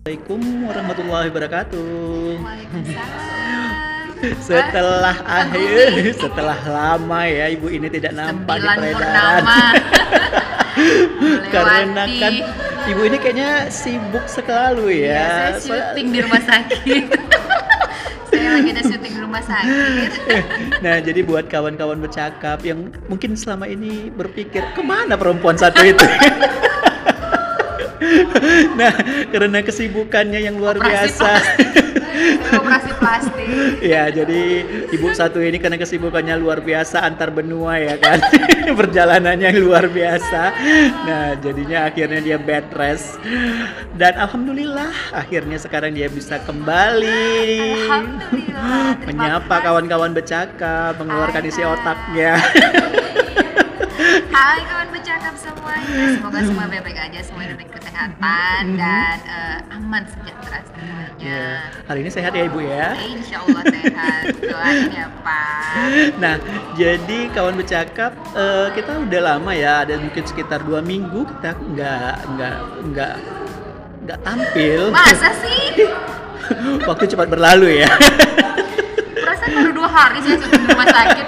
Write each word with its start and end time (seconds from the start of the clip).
Assalamualaikum 0.00 0.40
warahmatullahi 0.64 1.26
wabarakatuh. 1.28 1.84
Waalaikumsalam. 2.40 3.68
Setelah 4.48 5.16
akhir, 5.28 5.88
setelah 6.24 6.56
lama 6.64 7.20
ya 7.28 7.52
ibu 7.52 7.68
ini 7.68 7.84
tidak 7.92 8.16
nampak 8.16 8.64
di 8.64 8.68
peredaran. 8.80 9.44
Karena 11.52 12.08
kan 12.16 12.32
ibu 12.88 13.00
ini 13.12 13.16
kayaknya 13.20 13.68
sibuk 13.68 14.24
sekali 14.24 15.04
Iya, 15.04 15.20
ya. 15.20 15.28
saya 15.60 15.92
syuting 15.92 16.08
di 16.16 16.18
rumah 16.24 16.42
sakit. 16.48 17.04
saya 18.32 18.48
lagi 18.56 18.68
ada 18.72 18.82
syuting 18.88 19.12
di 19.12 19.20
rumah 19.20 19.42
sakit. 19.44 20.10
Nah, 20.80 20.96
jadi 21.04 21.20
buat 21.28 21.44
kawan-kawan 21.52 22.00
bercakap 22.00 22.64
yang 22.64 22.88
mungkin 23.04 23.36
selama 23.36 23.68
ini 23.68 24.08
berpikir 24.08 24.64
ke 24.72 24.80
mana 24.80 25.20
perempuan 25.20 25.60
satu 25.60 25.84
itu? 25.84 26.08
nah, 28.80 28.94
karena 29.30 29.58
kesibukannya 29.62 30.40
yang 30.42 30.56
luar 30.58 30.76
Operasi 30.78 31.16
biasa. 31.16 31.30
Operasi 32.60 32.90
plastik. 33.00 33.48
ya, 33.80 34.12
jadi 34.12 34.42
ibu 34.92 35.08
satu 35.14 35.40
ini 35.40 35.56
karena 35.56 35.80
kesibukannya 35.80 36.36
luar 36.36 36.60
biasa 36.60 37.00
antar 37.06 37.32
benua 37.32 37.80
ya 37.80 37.96
kan. 37.96 38.20
Perjalanannya 38.80 39.56
luar 39.56 39.88
biasa. 39.88 40.42
Nah, 41.06 41.26
jadinya 41.40 41.88
akhirnya 41.88 42.20
dia 42.20 42.36
bed 42.36 42.66
rest. 42.76 43.16
Dan 43.96 44.16
alhamdulillah 44.20 44.92
akhirnya 45.16 45.56
sekarang 45.56 45.96
dia 45.96 46.12
bisa 46.12 46.38
kembali 46.44 47.72
Alhamdulillah. 47.88 49.00
Menyapa 49.08 49.56
kawan-kawan 49.64 50.12
bercakap, 50.12 50.98
mengeluarkan 51.00 51.42
isi 51.48 51.62
otaknya. 51.64 52.36
Hai 54.30 54.62
kawan 54.62 54.88
bercakap 54.94 55.34
semuanya. 55.34 56.14
Semoga 56.14 56.38
semua 56.46 56.70
baik-baik 56.70 56.98
aja, 57.02 57.18
semua 57.26 57.50
diberi 57.50 57.66
kesehatan 57.66 58.78
dan 58.78 59.18
eh, 59.26 59.74
aman 59.74 60.06
sejahtera 60.06 60.62
semuanya. 60.70 61.10
Ya, 61.18 61.46
hari 61.90 62.06
ini 62.06 62.10
sehat 62.14 62.30
ya 62.38 62.46
ibu 62.46 62.62
ya. 62.62 62.94
Insya 62.94 63.42
Allah 63.42 63.62
sehat. 63.66 64.22
Doain 64.54 64.86
ya 64.94 65.06
Pak. 65.26 65.62
Nah, 66.22 66.38
jadi 66.78 67.18
kawan 67.34 67.58
bercakap 67.58 68.14
eh, 68.38 68.68
kita 68.78 69.02
udah 69.02 69.20
lama 69.34 69.50
ya, 69.50 69.82
ada 69.82 69.98
mungkin 69.98 70.22
sekitar 70.22 70.62
dua 70.62 70.78
minggu 70.78 71.26
kita 71.26 71.50
nggak 71.58 72.14
nggak 72.30 72.58
nggak 72.86 73.14
nggak 74.06 74.18
tampil. 74.22 74.94
Masa 74.94 75.34
sih? 75.42 75.90
Waktu 76.88 77.04
cepat 77.10 77.26
berlalu 77.26 77.82
ya. 77.82 77.90
Perasaan 79.10 79.50
baru 79.58 79.70
dua 79.74 79.90
hari 79.90 80.22
saya 80.22 80.38
di 80.38 80.46
rumah 80.70 80.86
sakit. 80.86 81.26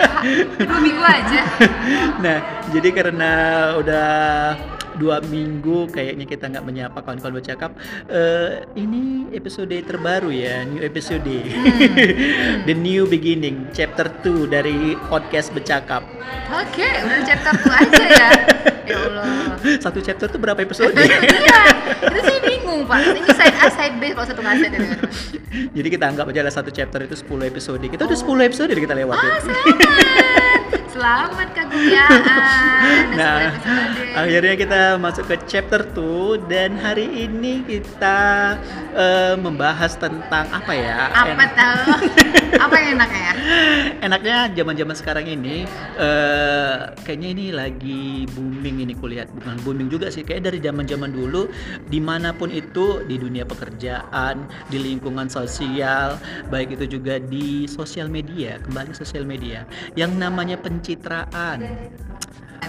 Dua 0.71 0.79
minggu 0.79 1.03
aja. 1.03 1.41
nah, 2.25 2.62
jadi 2.73 2.89
karena 2.91 3.33
udah 3.77 4.11
dua 4.97 5.21
minggu 5.25 5.89
kayaknya 5.93 6.25
kita 6.29 6.49
nggak 6.53 6.65
menyapa 6.65 6.99
kawan-kawan 7.01 7.41
bercakap. 7.41 7.77
Eh, 8.09 8.65
ini 8.77 9.29
episode 9.33 9.73
terbaru 9.85 10.33
ya, 10.33 10.65
new 10.69 10.81
episode, 10.85 11.25
the 12.69 12.75
new 12.77 13.09
beginning, 13.09 13.69
chapter 13.73 14.09
2 14.25 14.49
dari 14.49 14.97
podcast 15.09 15.53
bercakap. 15.53 16.05
Oke, 16.53 16.85
udah 16.85 17.21
chapter 17.25 17.53
2 17.57 17.73
aja 17.73 18.05
ya. 18.05 18.31
Ya 18.83 18.99
Allah. 18.99 19.55
Satu 19.79 20.03
chapter 20.03 20.27
tuh 20.27 20.43
berapa 20.43 20.59
episode? 20.59 20.91
iya, 20.99 21.71
itu 22.03 22.19
saya 22.19 22.41
bingung 22.73 22.89
Pak. 22.89 22.99
Ini 23.05 23.21
side 23.37 23.57
A, 23.61 23.67
side 23.69 23.97
B 24.01 24.03
kalau 24.17 24.27
satu 24.27 24.41
ini. 24.41 24.89
Jadi 25.77 25.89
kita 25.93 26.05
anggap 26.09 26.33
aja 26.33 26.41
lah 26.41 26.53
satu 26.53 26.73
chapter 26.73 27.05
itu 27.05 27.13
10 27.21 27.53
episode. 27.53 27.85
Kita 27.85 28.09
udah 28.09 28.19
10 28.19 28.49
episode 28.49 28.73
kita 28.73 28.95
lewatin. 28.97 29.29
Ah, 29.29 29.41
selamat. 29.45 30.53
Selamat 30.93 31.49
keguliaan. 31.57 32.21
Nah, 33.13 33.55
akhirnya 34.17 34.55
kita 34.57 34.81
masuk 34.97 35.29
ke 35.29 35.37
chapter 35.45 35.85
2 35.85 36.49
dan 36.49 36.75
hari 36.81 37.29
ini 37.29 37.61
kita 37.65 38.57
eh, 38.97 39.37
membahas 39.37 39.97
tentang 40.01 40.49
apa 40.49 40.73
ya? 40.73 41.13
apa 41.13 41.45
tahu? 41.53 42.09
Apa 42.53 42.77
yang 42.77 43.01
enaknya 43.01 43.21
ya? 43.21 43.35
Enaknya 44.05 44.37
zaman-zaman 44.53 44.97
sekarang 44.97 45.25
ini 45.25 45.65
eh, 45.97 46.77
kayaknya 47.05 47.29
ini 47.33 47.47
lagi 47.49 48.29
booming 48.33 48.85
ini 48.85 48.93
kulihat 48.93 49.33
bukan 49.33 49.57
booming 49.65 49.89
juga 49.89 50.13
sih 50.13 50.21
kayak 50.21 50.53
dari 50.53 50.59
zaman-zaman 50.61 51.09
dulu 51.17 51.49
di 51.89 52.01
mana 52.01 52.37
pun 52.37 52.53
itu 52.53 52.62
di 53.09 53.17
dunia 53.19 53.43
pekerjaan 53.43 54.47
di 54.71 54.79
lingkungan 54.79 55.27
sosial 55.27 56.17
baik 56.49 56.79
itu 56.79 56.99
juga 56.99 57.19
di 57.19 57.67
sosial 57.67 58.07
media 58.07 58.61
kembali 58.63 58.93
sosial 58.95 59.27
media 59.27 59.67
yang 59.99 60.15
namanya 60.15 60.57
pencitraan 60.61 61.63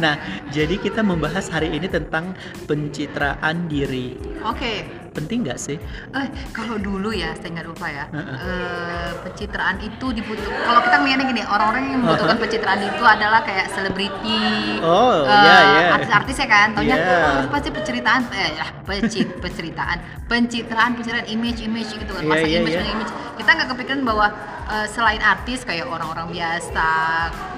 Nah, 0.02 0.18
jadi 0.50 0.82
kita 0.82 1.06
membahas 1.06 1.54
hari 1.54 1.70
ini 1.70 1.86
tentang 1.86 2.34
pencitraan 2.66 3.70
diri. 3.70 4.18
Oke. 4.42 5.03
Penting 5.14 5.46
nggak 5.46 5.56
sih? 5.56 5.78
Eh, 6.10 6.28
kalau 6.50 6.76
dulu 6.76 7.14
ya, 7.14 7.38
saya 7.38 7.54
nggak 7.54 7.68
lupa 7.70 7.86
ya. 7.86 8.06
Heeh. 8.10 8.34
eh, 8.34 9.10
pencitraan 9.22 9.78
itu 9.80 10.06
dibutuhkan. 10.10 10.58
Kalau 10.66 10.82
kita 10.82 10.96
ngeliatnya 10.98 11.26
gini, 11.30 11.42
orang-orang 11.46 11.84
yang 11.86 12.00
membutuhkan 12.02 12.34
Heeh. 12.34 12.44
pencitraan 12.44 12.82
itu 12.82 13.04
adalah 13.06 13.40
kayak 13.42 13.68
selebriti, 13.70 14.42
Oh, 14.82 15.22
eh, 15.22 15.38
iya, 15.38 15.56
iya. 15.62 15.88
artis-artis 15.94 16.36
ya 16.36 16.48
kan. 16.50 16.68
Taunya 16.74 16.98
Iya. 16.98 17.18
oh, 17.46 17.54
pasti 17.54 17.70
penceritaan, 17.70 18.22
eh, 18.34 18.50
ya, 18.58 18.66
pencit, 18.82 19.28
penceritaan, 19.38 19.98
pencitraan, 20.26 20.92
pencitraan, 20.94 21.28
image, 21.30 21.62
image 21.62 21.94
gitu 21.94 22.10
kan. 22.10 22.24
Iya, 22.26 22.32
Masa 22.34 22.46
iya, 22.50 22.58
image, 22.60 22.74
iya. 22.74 22.82
masa 22.82 22.92
image. 22.92 23.12
Kita 23.34 23.50
nggak 23.54 23.70
kepikiran 23.70 24.02
bahwa 24.02 24.28
eh, 24.66 24.88
selain 24.88 25.20
artis 25.20 25.62
kayak 25.62 25.86
orang-orang 25.86 26.30
biasa, 26.30 26.90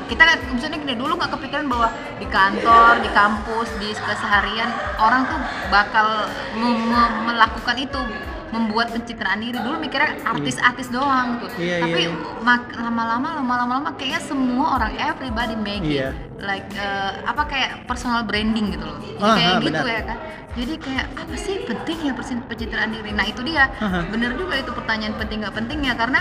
kita 0.05 0.21
nggak 0.21 0.39
misalnya 0.51 0.77
gini 0.79 0.95
dulu 0.95 1.13
nggak 1.15 1.31
kepikiran 1.31 1.65
bahwa 1.65 1.87
di 2.15 2.27
kantor, 2.27 2.99
di 2.99 3.09
kampus, 3.11 3.69
di 3.75 3.89
keseharian 3.91 4.69
orang 4.97 5.25
tuh 5.25 5.39
bakal 5.67 6.07
me- 6.53 6.81
me- 6.83 7.13
melakukan 7.25 7.77
itu 7.77 7.99
membuat 8.47 8.87
pencitraan 8.89 9.41
diri 9.41 9.57
dulu 9.57 9.75
mikirnya 9.77 10.15
artis-artis 10.23 10.87
doang 10.87 11.43
tuh 11.43 11.49
Iya, 11.57 11.81
tapi 11.81 12.07
iya, 12.07 12.13
iya. 12.13 12.55
lama-lama 12.79 13.35
lama-lama 13.35 13.73
lama 13.75 13.89
kayaknya 13.93 14.21
semua 14.21 14.79
orang 14.79 14.95
everybody 14.95 15.55
make 15.57 15.83
it 15.83 15.99
Iya. 15.99 16.09
like 16.39 16.63
eh, 16.71 17.11
apa 17.21 17.43
kayak 17.45 17.83
personal 17.83 18.23
branding 18.23 18.71
gitu 18.71 18.85
loh 18.85 18.95
Jadi 19.01 19.19
Ah, 19.19 19.35
kayak 19.35 19.51
ah, 19.51 19.59
gitu 19.59 19.75
benar. 19.75 19.91
ya 19.91 20.01
kan 20.05 20.17
jadi 20.55 20.73
kayak 20.77 21.05
apa 21.19 21.35
sih 21.35 21.55
pentingnya 21.67 22.11
persen- 22.15 22.45
pencitraan 22.47 22.89
diri 22.89 23.11
nah 23.11 23.25
itu 23.25 23.43
dia 23.43 23.67
Aha. 23.75 24.07
bener 24.07 24.31
juga 24.35 24.55
itu 24.55 24.71
pertanyaan 24.71 25.15
penting 25.17 25.37
nggak 25.43 25.51
pentingnya 25.53 25.93
karena 25.93 26.19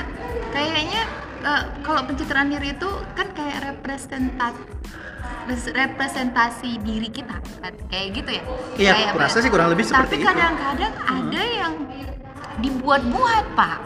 kayaknya 0.54 1.02
eh, 1.42 1.62
kalau 1.82 2.06
pencitraan 2.06 2.48
diri 2.48 2.72
itu 2.72 2.86
kan 3.12 3.26
kayak 3.30 3.58
representat 3.66 4.54
res- 5.44 5.68
representasi 5.68 6.78
diri 6.80 7.08
kita 7.08 7.36
kan 7.58 7.74
kayak 7.86 8.08
gitu 8.14 8.30
ya 8.32 8.42
Iya, 8.74 8.92
Kayak 8.94 9.04
aku 9.04 9.10
apa 9.12 9.24
rasa 9.24 9.36
ya? 9.36 9.42
sih 9.42 9.50
kurang 9.50 9.68
lebih 9.68 9.84
seperti 9.84 10.12
tapi 10.12 10.16
itu. 10.16 10.26
kadang-kadang 10.26 10.94
ada 11.04 11.42
yang 11.44 11.72
dibuat-buat 12.58 13.46
pak 13.54 13.78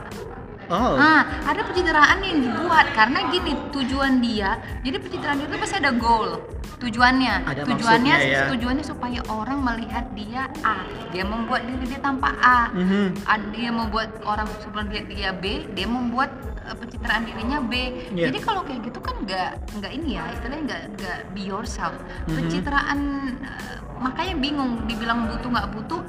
Oh. 0.69 1.01
Nah, 1.01 1.25
ada 1.49 1.65
pencitraan 1.65 2.21
yang 2.21 2.45
dibuat 2.45 2.93
karena 2.93 3.25
gini 3.33 3.57
tujuan 3.73 4.21
dia. 4.21 4.61
Jadi 4.85 5.01
pencitraan 5.01 5.41
itu 5.41 5.57
pasti 5.57 5.81
ada 5.81 5.97
goal. 5.97 6.45
Tujuannya, 6.77 7.35
Ada 7.43 7.65
tujuannya, 7.65 8.17
ya. 8.21 8.53
tujuannya 8.53 8.85
supaya 8.85 9.25
orang 9.27 9.65
melihat 9.65 10.05
dia 10.13 10.45
A. 10.61 10.85
Dia 11.09 11.25
membuat 11.25 11.65
diri 11.65 11.89
dia 11.89 11.97
tanpa 11.99 12.37
A. 12.37 12.69
Mhm. 12.71 13.17
A- 13.25 13.49
Dia 13.49 13.73
membuat 13.73 14.21
orang 14.23 14.45
sebelum 14.61 14.93
dia 14.93 15.09
dia 15.09 15.31
B, 15.33 15.73
dia 15.73 15.89
membuat 15.89 16.37
pencitraan 16.77 17.23
dirinya 17.25 17.59
B. 17.65 17.73
Iya. 18.13 18.29
Jadi 18.29 18.39
kalau 18.45 18.63
kayak 18.67 18.81
gitu 18.85 18.99
kan 19.01 19.17
nggak 19.25 19.51
nggak 19.81 19.93
ini 19.95 20.21
ya, 20.21 20.25
istilahnya 20.35 20.63
nggak 20.69 20.83
nggak 20.99 21.19
be 21.33 21.43
yourself. 21.47 21.97
Mhm. 22.29 22.35
Pencitraan 22.37 22.99
eh, 23.41 23.77
makanya 23.99 24.35
bingung 24.39 24.85
dibilang 24.85 25.31
butuh 25.31 25.49
nggak 25.49 25.69
butuh 25.75 26.03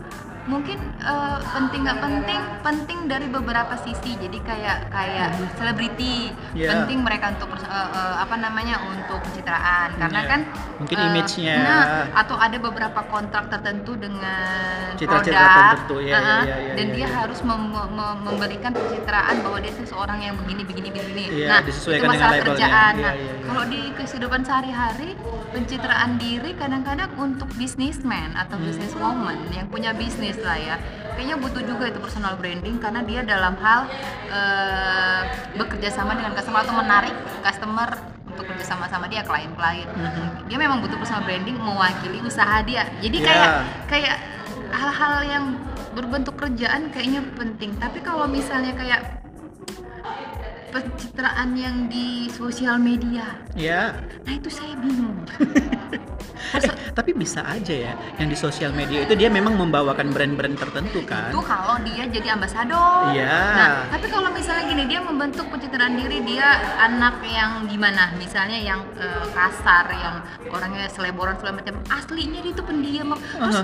mungkin 0.49 0.77
eh, 0.97 1.37
penting 1.47 1.85
nggak 1.85 1.99
penting 1.99 2.41
penting 2.59 2.99
dari 3.05 3.27
beberapa 3.27 3.77
sisi 3.77 4.17
jadi 4.17 4.37
kayak 4.41 4.77
kayak 4.89 5.29
selebriti 5.55 6.33
Iya. 6.51 6.73
penting 6.73 7.05
mereka 7.05 7.29
untuk 7.31 7.53
eh, 7.53 7.69
eh, 7.69 8.15
apa 8.17 8.35
namanya 8.35 8.81
untuk 8.83 9.21
pencitraan 9.21 9.93
karena 9.95 10.19
Iya. 10.19 10.27
kan 10.27 10.39
Mungkin 10.81 10.97
eh, 10.97 11.05
image-nya. 11.05 11.55
nah 11.59 11.83
atau 12.15 12.35
ada 12.35 12.57
beberapa 12.57 13.01
kontrak 13.05 13.47
tertentu 13.47 13.93
dengan 13.93 14.97
Citra-citra 14.97 15.37
produk 15.37 15.53
tertentu, 15.69 15.95
iya, 16.01 16.09
iya, 16.09 16.17
uh-uh, 16.17 16.41
iya, 16.41 16.55
iya, 16.57 16.73
dan 16.73 16.85
iya, 16.87 16.95
dia 16.95 17.05
iya. 17.05 17.15
harus 17.15 17.39
mem- 17.39 17.69
mem- 17.71 18.19
memberikan 18.19 18.71
pencitraan 18.73 19.35
bahwa 19.39 19.57
dia 19.61 19.71
itu 19.71 19.83
seorang 19.85 20.19
yang 20.19 20.33
begini 20.35 20.65
begini 20.65 20.89
begini 20.89 21.25
Iya, 21.31 21.47
nah 21.47 21.59
disesuaikan 21.61 22.01
itu 22.01 22.11
masalah 22.11 22.35
kerjaan 22.41 22.93
Iya, 22.95 23.05
nah 23.05 23.13
iya, 23.13 23.29
iya. 23.29 23.45
kalau 23.45 23.63
di 23.65 23.79
kehidupan 23.93 24.41
sehari-hari 24.41 25.09
pencitraan 25.49 26.11
diri 26.17 26.51
kadang-kadang 26.53 27.11
untuk 27.15 27.47
businessman 27.53 28.33
atau 28.33 28.55
Hmm. 28.55 28.65
businesswoman 28.65 29.37
yang 29.49 29.67
punya 29.67 29.93
bisnis 29.93 30.35
lah 30.41 30.57
ya 30.57 30.75
kayaknya 31.11 31.35
butuh 31.35 31.61
juga 31.61 31.83
itu 31.87 31.99
personal 31.99 32.35
branding 32.35 32.77
karena 32.77 33.01
dia 33.01 33.21
dalam 33.21 33.55
hal 33.55 33.85
eh, 34.25 35.21
bekerja 35.53 35.89
sama 35.89 36.13
dengan 36.13 36.31
customer 36.31 36.61
atau 36.61 36.73
menarik 36.73 37.11
customer 37.39 37.89
untuk 38.25 38.45
kerja 38.45 38.65
sama 38.67 38.87
sama 38.87 39.05
dia 39.05 39.21
klien-klien 39.21 39.89
Mhm. 39.89 40.47
dia 40.47 40.57
memang 40.57 40.79
butuh 40.79 40.95
personal 40.95 41.21
branding 41.21 41.55
mewakili 41.55 42.21
usaha 42.21 42.61
dia 42.61 42.87
jadi 42.99 43.17
Ya. 43.17 43.25
kayak 43.25 43.49
kayak 43.87 44.15
hal-hal 44.71 45.13
yang 45.23 45.45
berbentuk 45.89 46.37
kerjaan 46.37 46.87
kayaknya 46.87 47.19
penting 47.33 47.73
tapi 47.75 47.99
kalau 47.99 48.23
misalnya 48.23 48.71
kayak 48.73 49.19
pencitraan 50.69 51.57
yang 51.57 51.89
di 51.89 52.29
sosial 52.29 52.77
media 52.77 53.25
Ya. 53.53 53.97
nah 54.21 54.31
itu 54.31 54.47
saya 54.47 54.77
bingung 54.77 55.25
Eh, 56.55 56.91
tapi 56.95 57.11
bisa 57.13 57.43
aja 57.45 57.71
ya 57.71 57.93
yang 58.17 58.27
di 58.31 58.37
sosial 58.37 58.71
media 58.73 59.03
itu 59.05 59.13
dia 59.13 59.29
memang 59.29 59.55
membawakan 59.55 60.09
brand-brand 60.09 60.55
tertentu 60.57 61.03
kan? 61.05 61.29
Itu 61.29 61.43
kalau 61.43 61.77
dia 61.85 62.07
jadi 62.09 62.35
ambasador. 62.35 63.13
Iya. 63.13 63.35
nah 63.55 63.71
tapi 63.91 64.07
kalau 64.07 64.29
misalnya 64.33 64.63
gini 64.71 64.83
dia 64.89 64.99
membentuk 65.03 65.45
pencitraan 65.51 65.99
diri 65.99 66.23
dia 66.25 66.79
anak 66.79 67.21
yang 67.27 67.67
gimana? 67.67 68.15
Misalnya 68.17 68.57
yang 68.57 68.81
eh, 68.97 69.25
kasar 69.35 69.85
yang 69.93 70.15
orangnya 70.49 70.87
seleboran 70.89 71.37
segala 71.37 71.61
macam. 71.61 71.75
Aslinya 71.91 72.39
dia 72.41 72.51
itu 72.55 72.63
pendiam. 72.63 73.13
Terus 73.15 73.59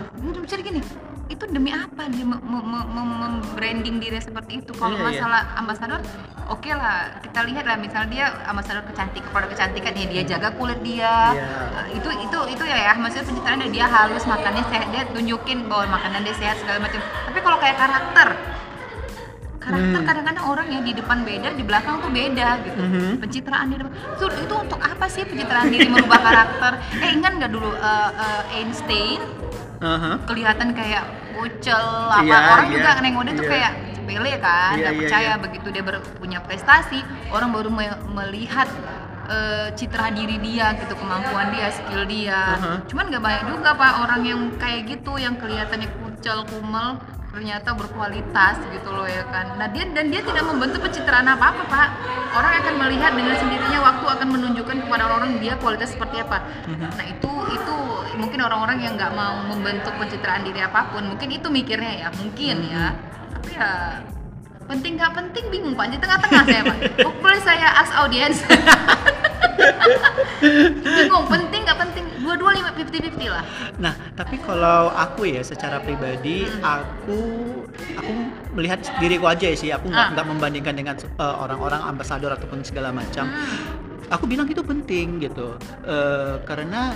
bisa 0.46 0.56
gini 0.62 0.82
itu 1.26 1.42
demi 1.50 1.70
apa 1.70 2.06
dia 2.06 2.22
mem- 2.22 2.38
mem- 2.40 2.86
mem- 2.86 3.18
mem-branding 3.18 3.98
diri 3.98 4.20
seperti 4.20 4.62
itu? 4.62 4.72
Kalau 4.74 4.94
Iya, 4.94 5.02
iya. 5.02 5.10
masalah 5.10 5.42
ambasador 5.58 6.00
oke 6.46 6.70
lah 6.70 7.18
kita 7.20 7.40
lihat 7.44 7.66
lah. 7.66 7.76
Misalnya 7.76 8.10
dia 8.14 8.26
ambasador 8.46 8.86
kecantikan 8.86 9.30
produk 9.34 9.50
kecantikan 9.50 9.92
ya 9.92 10.06
dia 10.06 10.24
jaga 10.24 10.54
kulit 10.54 10.80
dia. 10.86 11.34
Iya. 11.34 11.48
Uh, 11.74 11.88
itu 11.94 12.10
itu 12.22 12.38
itu 12.54 12.64
ya 12.64 12.78
ya. 12.78 12.94
Maksudnya 12.94 13.26
pencitraan 13.26 13.58
dia, 13.66 13.72
dia 13.74 13.86
halus 13.86 14.24
makannya 14.24 14.64
sehat 14.70 14.88
dia 14.90 15.04
tunjukin 15.10 15.66
bahwa 15.66 15.98
makanan 15.98 16.22
dia 16.22 16.36
sehat 16.36 16.62
segala 16.62 16.78
macam. 16.80 17.02
Tapi 17.02 17.40
kalau 17.42 17.58
kayak 17.58 17.76
karakter 17.76 18.30
karakter 19.58 19.98
Hmm. 19.98 20.06
kadang-kadang 20.06 20.46
orang 20.46 20.68
ya 20.70 20.80
di 20.80 20.94
depan 20.94 21.26
beda 21.26 21.50
di 21.52 21.66
belakang 21.66 21.98
tuh 21.98 22.14
beda 22.14 22.50
gitu. 22.62 22.78
Mhm. 22.78 23.18
pencitraan 23.18 23.66
di 23.66 23.82
depan. 23.82 23.92
Itu, 24.14 24.26
itu 24.30 24.54
untuk 24.54 24.78
apa 24.78 25.06
sih 25.10 25.26
pencitraan 25.26 25.74
diri 25.74 25.90
merubah 25.90 26.22
karakter? 26.22 26.72
Eh 27.02 27.10
ingat 27.12 27.34
nggak 27.34 27.50
dulu 27.50 27.74
uh, 27.74 28.12
uh, 28.14 28.42
Einstein 28.54 29.26
Aha. 29.78 30.12
kelihatan 30.24 30.72
kayak 30.72 31.04
bocel 31.32 31.84
apa 32.10 32.24
Iya, 32.24 32.38
orang 32.50 32.68
iya, 32.68 32.76
juga 32.76 32.90
nengok 33.00 33.24
dia 33.24 33.34
tuh 33.34 33.44
iya. 33.44 33.52
kayak 33.52 33.72
sepele 33.92 34.32
kan 34.40 34.72
Iya, 34.72 34.80
nggak 34.80 34.94
iya, 34.94 35.00
percaya 35.02 35.26
iya. 35.30 35.42
begitu 35.42 35.68
dia 35.70 35.84
ber- 35.84 36.06
punya 36.16 36.40
prestasi 36.40 37.00
orang 37.28 37.50
baru 37.52 37.70
me- 37.70 38.02
melihat 38.14 38.70
eh, 39.26 39.68
citra 39.74 40.14
diri 40.14 40.38
dia 40.38 40.72
gitu 40.76 40.94
kemampuan 40.94 41.50
dia 41.50 41.68
skill 41.70 42.06
dia 42.06 42.56
Aha. 42.56 42.74
cuman 42.86 43.10
nggak 43.10 43.20
banyak 43.20 43.44
juga 43.50 43.70
pak 43.74 43.94
orang 44.00 44.22
yang 44.22 44.42
kayak 44.56 44.86
gitu 44.88 45.18
yang 45.18 45.34
kelihatannya 45.36 45.90
kucel 45.92 46.46
kumel 46.46 47.02
ternyata 47.36 47.76
berkualitas 47.76 48.56
gitu 48.72 48.90
loh 48.96 49.04
ya 49.04 49.28
kan. 49.28 49.60
Nah 49.60 49.68
dia 49.68 49.84
dan 49.92 50.08
dia 50.08 50.24
tidak 50.24 50.48
membentuk 50.48 50.80
pencitraan 50.80 51.28
apa 51.28 51.52
apa 51.52 51.64
pak. 51.68 51.88
Orang 52.32 52.52
akan 52.64 52.74
melihat 52.88 53.12
dengan 53.12 53.36
sendirinya 53.36 53.80
waktu 53.84 54.06
akan 54.08 54.28
menunjukkan 54.40 54.78
kepada 54.88 55.04
orang-orang 55.04 55.44
dia 55.44 55.60
kualitas 55.60 55.92
seperti 55.92 56.24
apa. 56.24 56.48
Mhm. 56.72 56.96
nah 56.96 57.06
itu 57.06 57.32
itu 57.52 57.76
mungkin 58.16 58.40
orang-orang 58.40 58.80
yang 58.80 58.96
nggak 58.96 59.12
mau 59.12 59.44
membentuk 59.52 59.92
pencitraan 60.00 60.48
diri 60.48 60.64
apa 60.64 60.88
pun 60.96 61.04
mungkin 61.12 61.28
itu 61.28 61.48
mikirnya 61.52 62.08
ya 62.08 62.10
mungkin 62.16 62.56
ya. 62.72 62.96
Tapi 63.36 63.50
ya 63.52 63.72
penting 64.72 64.96
nggak 64.96 65.12
penting 65.12 65.46
bingung 65.52 65.76
pak. 65.76 65.92
Di 65.92 66.00
tengah-tengah 66.00 66.44
saya 66.48 66.62
pak. 66.64 66.78
Oh, 67.06 67.14
boleh 67.20 67.42
saya 67.44 67.68
ask 67.84 67.92
audience 68.00 68.40
bingung 70.42 71.28
penting 71.28 71.62
nggak 71.64 71.80
penting 71.80 72.06
dua-dua 72.22 72.52
lima 72.58 72.72
fifty 72.74 72.98
fifty 73.02 73.28
lah 73.28 73.44
Nah, 73.76 73.92
tapi 74.16 74.40
kalau 74.40 74.88
aku 74.88 75.28
ya 75.28 75.44
secara 75.44 75.84
pribadi 75.84 76.48
aku 76.64 77.20
aku 78.00 78.12
melihat 78.56 78.80
diriku 79.04 79.28
aja 79.28 79.52
sih. 79.52 79.68
Aku 79.76 79.92
nggak 79.92 80.16
Ah. 80.16 80.24
membandingkan 80.24 80.80
dengan 80.80 80.96
uh, 81.20 81.44
orang-orang 81.44 81.84
ambasador 81.84 82.32
ataupun 82.32 82.64
segala 82.64 82.96
macam. 82.96 83.28
Hmm. 83.28 84.16
Aku 84.16 84.32
bilang 84.32 84.48
itu 84.48 84.64
penting 84.64 85.20
gitu. 85.20 85.60
Uh, 85.84 86.40
karena 86.48 86.96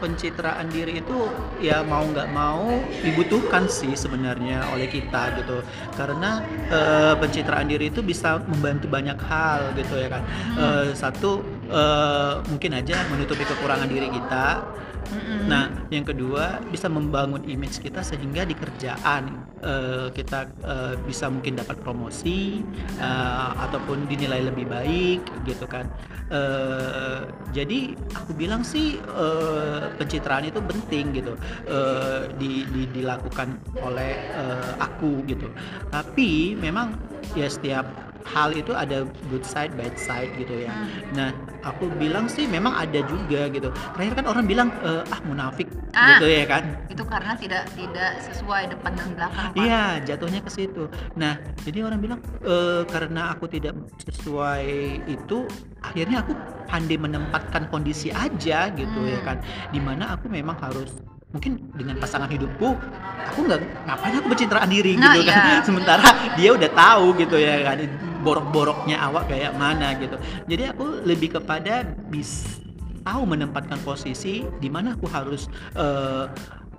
pencitraan 0.00 0.68
diri 0.68 1.00
itu 1.00 1.28
ya 1.62 1.80
mau 1.86 2.02
nggak 2.04 2.28
mau 2.34 2.76
dibutuhkan 3.00 3.70
sih 3.70 3.94
sebenarnya 3.94 4.60
oleh 4.74 4.90
kita 4.90 5.32
gitu 5.38 5.62
karena 5.96 6.42
uh, 6.68 7.14
pencitraan 7.16 7.70
diri 7.70 7.88
itu 7.88 8.02
bisa 8.02 8.42
membantu 8.44 8.90
banyak 8.90 9.16
hal 9.24 9.70
gitu 9.78 9.94
ya 9.96 10.08
kan 10.12 10.22
Uh, 10.54 10.92
satu 10.92 11.40
uh, 11.70 12.40
mungkin 12.50 12.76
aja 12.76 13.04
menutupi 13.12 13.44
kekurangan 13.46 13.88
diri 13.88 14.08
kita 14.10 14.64
Mm-mm. 15.04 15.52
Nah, 15.52 15.68
yang 15.92 16.08
kedua 16.08 16.64
bisa 16.72 16.88
membangun 16.88 17.44
image 17.44 17.76
kita 17.84 18.00
sehingga 18.00 18.48
di 18.48 18.56
kerjaan 18.56 19.36
eh, 19.60 20.08
kita 20.16 20.48
eh, 20.64 20.94
bisa 21.04 21.28
mungkin 21.28 21.60
dapat 21.60 21.76
promosi 21.84 22.64
eh, 22.96 23.50
ataupun 23.68 24.08
dinilai 24.08 24.48
lebih 24.48 24.64
baik 24.64 25.20
gitu 25.44 25.68
kan. 25.68 25.92
Eh, 26.32 27.28
jadi 27.52 27.92
aku 28.16 28.32
bilang 28.32 28.64
sih 28.64 28.96
eh, 28.96 29.92
pencitraan 30.00 30.48
itu 30.48 30.64
penting 30.64 31.20
gitu 31.20 31.36
eh, 31.68 32.32
di, 32.40 32.64
di- 32.72 32.90
dilakukan 32.96 33.60
oleh 33.84 34.16
eh, 34.16 34.72
aku 34.80 35.20
gitu. 35.28 35.52
Tapi 35.92 36.56
memang 36.56 36.96
ya 37.36 37.46
setiap 37.46 37.84
hal 38.24 38.50
itu 38.50 38.72
ada 38.72 39.04
good 39.28 39.44
side 39.44 39.76
bad 39.76 39.94
side 39.94 40.32
gitu 40.34 40.64
ya. 40.64 40.72
Nah, 41.12 41.30
aku 41.60 41.92
bilang 41.94 42.24
sih 42.26 42.44
memang 42.44 42.72
ada 42.72 43.04
juga 43.04 43.46
gitu. 43.48 43.68
Terakhir 43.92 44.14
kan 44.16 44.26
orang 44.26 44.44
bilang 44.44 44.68
eh, 44.80 45.04
ah 45.04 45.20
munafik 45.22 45.68
Ah. 45.94 46.16
gitu 46.16 46.26
ya 46.26 46.42
kan. 46.44 46.64
itu 46.90 47.02
karena 47.02 47.34
tidak 47.34 47.62
tidak 47.74 48.10
sesuai 48.20 48.70
depan 48.70 48.92
dan 48.94 49.08
belakang 49.14 49.50
Iya, 49.54 49.84
jatuhnya 50.02 50.40
ke 50.40 50.50
situ. 50.50 50.86
Nah, 51.14 51.36
jadi 51.62 51.84
orang 51.84 52.00
bilang 52.00 52.20
eh, 52.42 52.82
karena 52.86 53.30
aku 53.30 53.46
tidak 53.46 53.74
sesuai 54.00 54.66
itu, 55.06 55.46
akhirnya 55.80 56.22
aku 56.22 56.32
pandai 56.64 56.96
menempatkan 56.96 57.68
kondisi 57.68 58.08
aja 58.08 58.72
gitu 58.72 59.00
ya 59.04 59.20
Hmm. 59.20 59.26
kan. 59.26 59.36
Di 59.68 59.78
mana 59.78 60.14
aku 60.14 60.26
memang 60.26 60.56
harus 60.58 60.90
mungkin 61.34 61.58
dengan 61.74 61.98
pasangan 61.98 62.30
hidupku, 62.30 62.78
aku 63.26 63.38
nggak 63.42 63.60
ngapain 63.90 64.14
aku 64.22 64.28
pencitraan 64.30 64.70
diri 64.70 64.94
Nah, 64.94 65.18
gitu 65.18 65.26
kan. 65.26 65.34
iya. 65.34 65.58
Sementara 65.68 66.06
dia 66.38 66.50
udah 66.54 66.70
tahu 66.70 67.06
gitu 67.18 67.36
ya 67.36 67.66
kan 67.66 67.82
borok-boroknya 68.22 68.96
awak 69.02 69.26
kayak 69.26 69.52
mana 69.58 69.98
gitu. 69.98 70.14
Jadi 70.46 70.62
aku 70.70 71.02
lebih 71.02 71.34
kepada 71.36 71.82
bis 72.08 72.62
tahu 73.02 73.26
menempatkan 73.26 73.76
posisi 73.82 74.46
di 74.62 74.68
mana 74.70 74.94
aku 74.94 75.10
harus 75.10 75.50
eh, 75.74 76.24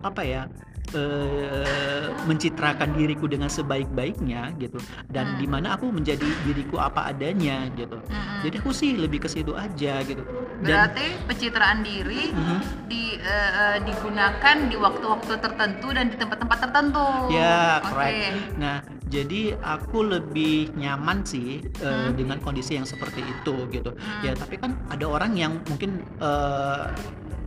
apa 0.02 0.22
ya 0.24 0.48
eh, 0.94 2.08
mencitrakan 2.26 2.94
diriku 2.94 3.26
dengan 3.26 3.48
sebaik-baiknya 3.48 4.54
gitu 4.58 4.78
dan 5.08 5.26
Hmm. 5.26 5.38
di 5.38 5.48
mana 5.48 5.74
aku 5.74 5.90
menjadi 5.90 6.26
diriku 6.44 6.78
apa 6.78 7.10
adanya 7.10 7.66
gitu 7.74 7.98
Mm-mm. 7.98 8.42
jadi 8.42 8.56
aku 8.60 8.72
sih 8.72 8.94
lebih 8.94 9.22
ke 9.22 9.30
situ 9.30 9.54
aja 9.54 10.02
gitu 10.02 10.22
dan 10.62 10.92
berarti 10.92 11.06
pencitraan 11.26 11.80
diri 11.82 12.30
Mhm. 12.30 12.60
di 12.86 13.04
eh, 13.18 13.78
digunakan 13.82 14.56
di 14.66 14.76
waktu-waktu 14.76 15.34
tertentu 15.40 15.88
dan 15.90 16.10
di 16.10 16.16
tempat-tempat 16.16 16.58
tertentu 16.62 17.08
ya 17.30 17.82
correct 17.82 18.56
nah 18.56 18.78
jadi 19.06 19.54
aku 19.56 20.02
lebih 20.04 20.74
nyaman 20.76 21.22
sih 21.24 21.62
eh, 21.62 21.86
Hmm. 21.86 22.14
dengan 22.14 22.38
kondisi 22.40 22.76
yang 22.76 22.86
seperti 22.86 23.22
itu 23.22 23.56
gitu 23.70 23.94
Hmm. 23.94 24.22
ya 24.22 24.34
tapi 24.34 24.58
kan 24.58 24.78
ada 24.88 25.06
orang 25.06 25.34
yang 25.34 25.58
mungkin 25.66 26.02
eh, 26.20 26.86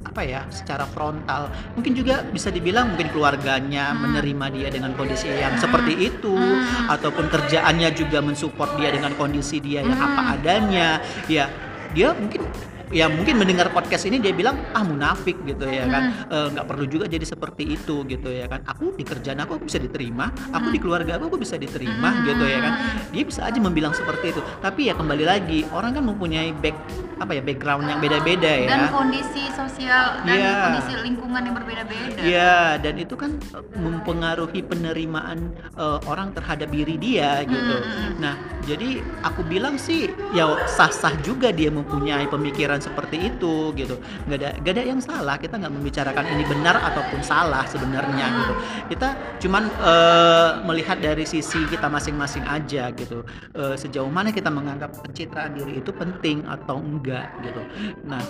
apa 0.09 0.25
ya 0.25 0.41
secara 0.49 0.89
frontal 0.89 1.53
mungkin 1.77 1.93
juga 1.93 2.25
bisa 2.25 2.49
dibilang 2.49 2.97
mungkin 2.97 3.13
keluarganya 3.13 3.93
Hmm. 3.93 4.09
menerima 4.09 4.47
dia 4.51 4.69
dengan 4.73 4.97
kondisi 4.97 5.29
yang 5.29 5.55
seperti 5.55 5.95
itu 6.01 6.33
Hmm. 6.33 6.89
ataupun 6.89 7.29
kerjaannya 7.29 7.93
juga 7.93 8.19
mensupport 8.19 8.81
dia 8.81 8.89
dengan 8.89 9.13
kondisi 9.15 9.61
dia 9.61 9.85
yang 9.85 9.93
Hmm. 9.95 10.07
apa 10.09 10.23
adanya 10.35 10.99
ya 11.29 11.47
dia 11.93 12.17
mungkin 12.17 12.41
ya 12.89 13.05
mungkin 13.05 13.37
mendengar 13.37 13.69
podcast 13.69 14.09
ini 14.09 14.17
dia 14.17 14.33
bilang 14.33 14.57
ah 14.73 14.81
munafik 14.81 15.37
gitu 15.45 15.69
ya 15.69 15.85
kan 15.85 16.03
Hmm. 16.09 16.33
Eh, 16.33 16.47
nggak 16.57 16.67
perlu 16.67 16.89
juga 16.89 17.05
jadi 17.05 17.21
seperti 17.21 17.69
itu 17.69 18.01
gitu 18.09 18.33
ya 18.33 18.49
kan 18.49 18.65
aku 18.65 18.97
di 18.97 19.05
kerjaan 19.05 19.45
aku, 19.45 19.61
aku 19.61 19.65
bisa 19.69 19.77
diterima 19.77 20.33
aku 20.49 20.73
Hmm. 20.73 20.75
di 20.75 20.79
keluarga 20.81 21.21
aku, 21.21 21.29
aku 21.29 21.39
bisa 21.39 21.61
diterima 21.61 22.09
Hmm. 22.11 22.25
gitu 22.25 22.49
ya 22.49 22.59
kan 22.59 22.73
dia 23.13 23.23
bisa 23.23 23.45
aja 23.45 23.61
membilang 23.61 23.93
seperti 23.93 24.33
itu 24.33 24.41
tapi 24.59 24.89
ya 24.89 24.97
kembali 24.97 25.21
lagi 25.23 25.69
orang 25.69 25.93
kan 25.93 26.03
mempunyai 26.03 26.57
back 26.57 26.77
apa 27.19 27.35
ya 27.35 27.43
background 27.43 27.85
yang 27.85 27.99
beda-beda 27.99 28.53
ya 28.63 28.69
dan 28.69 28.83
kondisi 28.89 29.51
sosial 29.51 30.23
dan 30.23 30.37
Iya. 30.39 30.55
kondisi 30.65 30.93
lingkungan 31.03 31.43
yang 31.43 31.55
berbeda-beda 31.55 32.19
Iya, 32.19 32.57
dan 32.79 32.95
itu 32.97 33.15
kan 33.15 33.35
eh, 33.39 33.65
mempengaruhi 33.75 34.63
penerimaan 34.63 35.51
eh, 35.75 35.99
orang 36.07 36.31
terhadap 36.31 36.69
diri 36.69 36.95
dia 36.95 37.43
gitu. 37.43 37.77
Hmm. 37.77 38.19
Nah, 38.19 38.35
jadi 38.63 39.01
aku 39.23 39.43
bilang 39.43 39.75
sih 39.77 40.07
ya 40.31 40.47
sah-sah 40.67 41.15
juga 41.21 41.51
dia 41.51 41.69
mempunyai 41.69 42.27
pemikiran 42.27 42.79
seperti 42.79 43.29
itu 43.29 43.75
gitu. 43.75 43.99
Gak 44.27 44.39
ada 44.39 44.49
gak 44.61 44.73
ada 44.75 44.83
yang 44.85 45.01
salah. 45.01 45.37
Kita 45.37 45.57
nggak 45.57 45.73
membicarakan 45.73 46.25
ini 46.29 46.45
benar 46.45 46.79
ataupun 46.85 47.21
salah 47.21 47.67
sebenarnya 47.67 48.27
Hmm. 48.27 48.37
gitu. 48.39 48.55
Kita 48.93 49.09
cuman 49.41 49.65
eh, 49.81 50.51
melihat 50.65 50.99
dari 50.99 51.25
sisi 51.25 51.67
kita 51.67 51.89
masing-masing 51.89 52.45
aja 52.45 52.91
gitu. 52.93 53.25
Eh, 53.55 53.75
sejauh 53.75 54.09
mana 54.09 54.31
kita 54.31 54.49
menganggap 54.49 54.93
pencitraan 55.01 55.55
diri 55.55 55.79
itu 55.79 55.91
penting 55.91 56.45
atau 56.45 56.79
enggak 56.79 57.08
gitu. 57.17 57.63
Nah, 58.05 58.21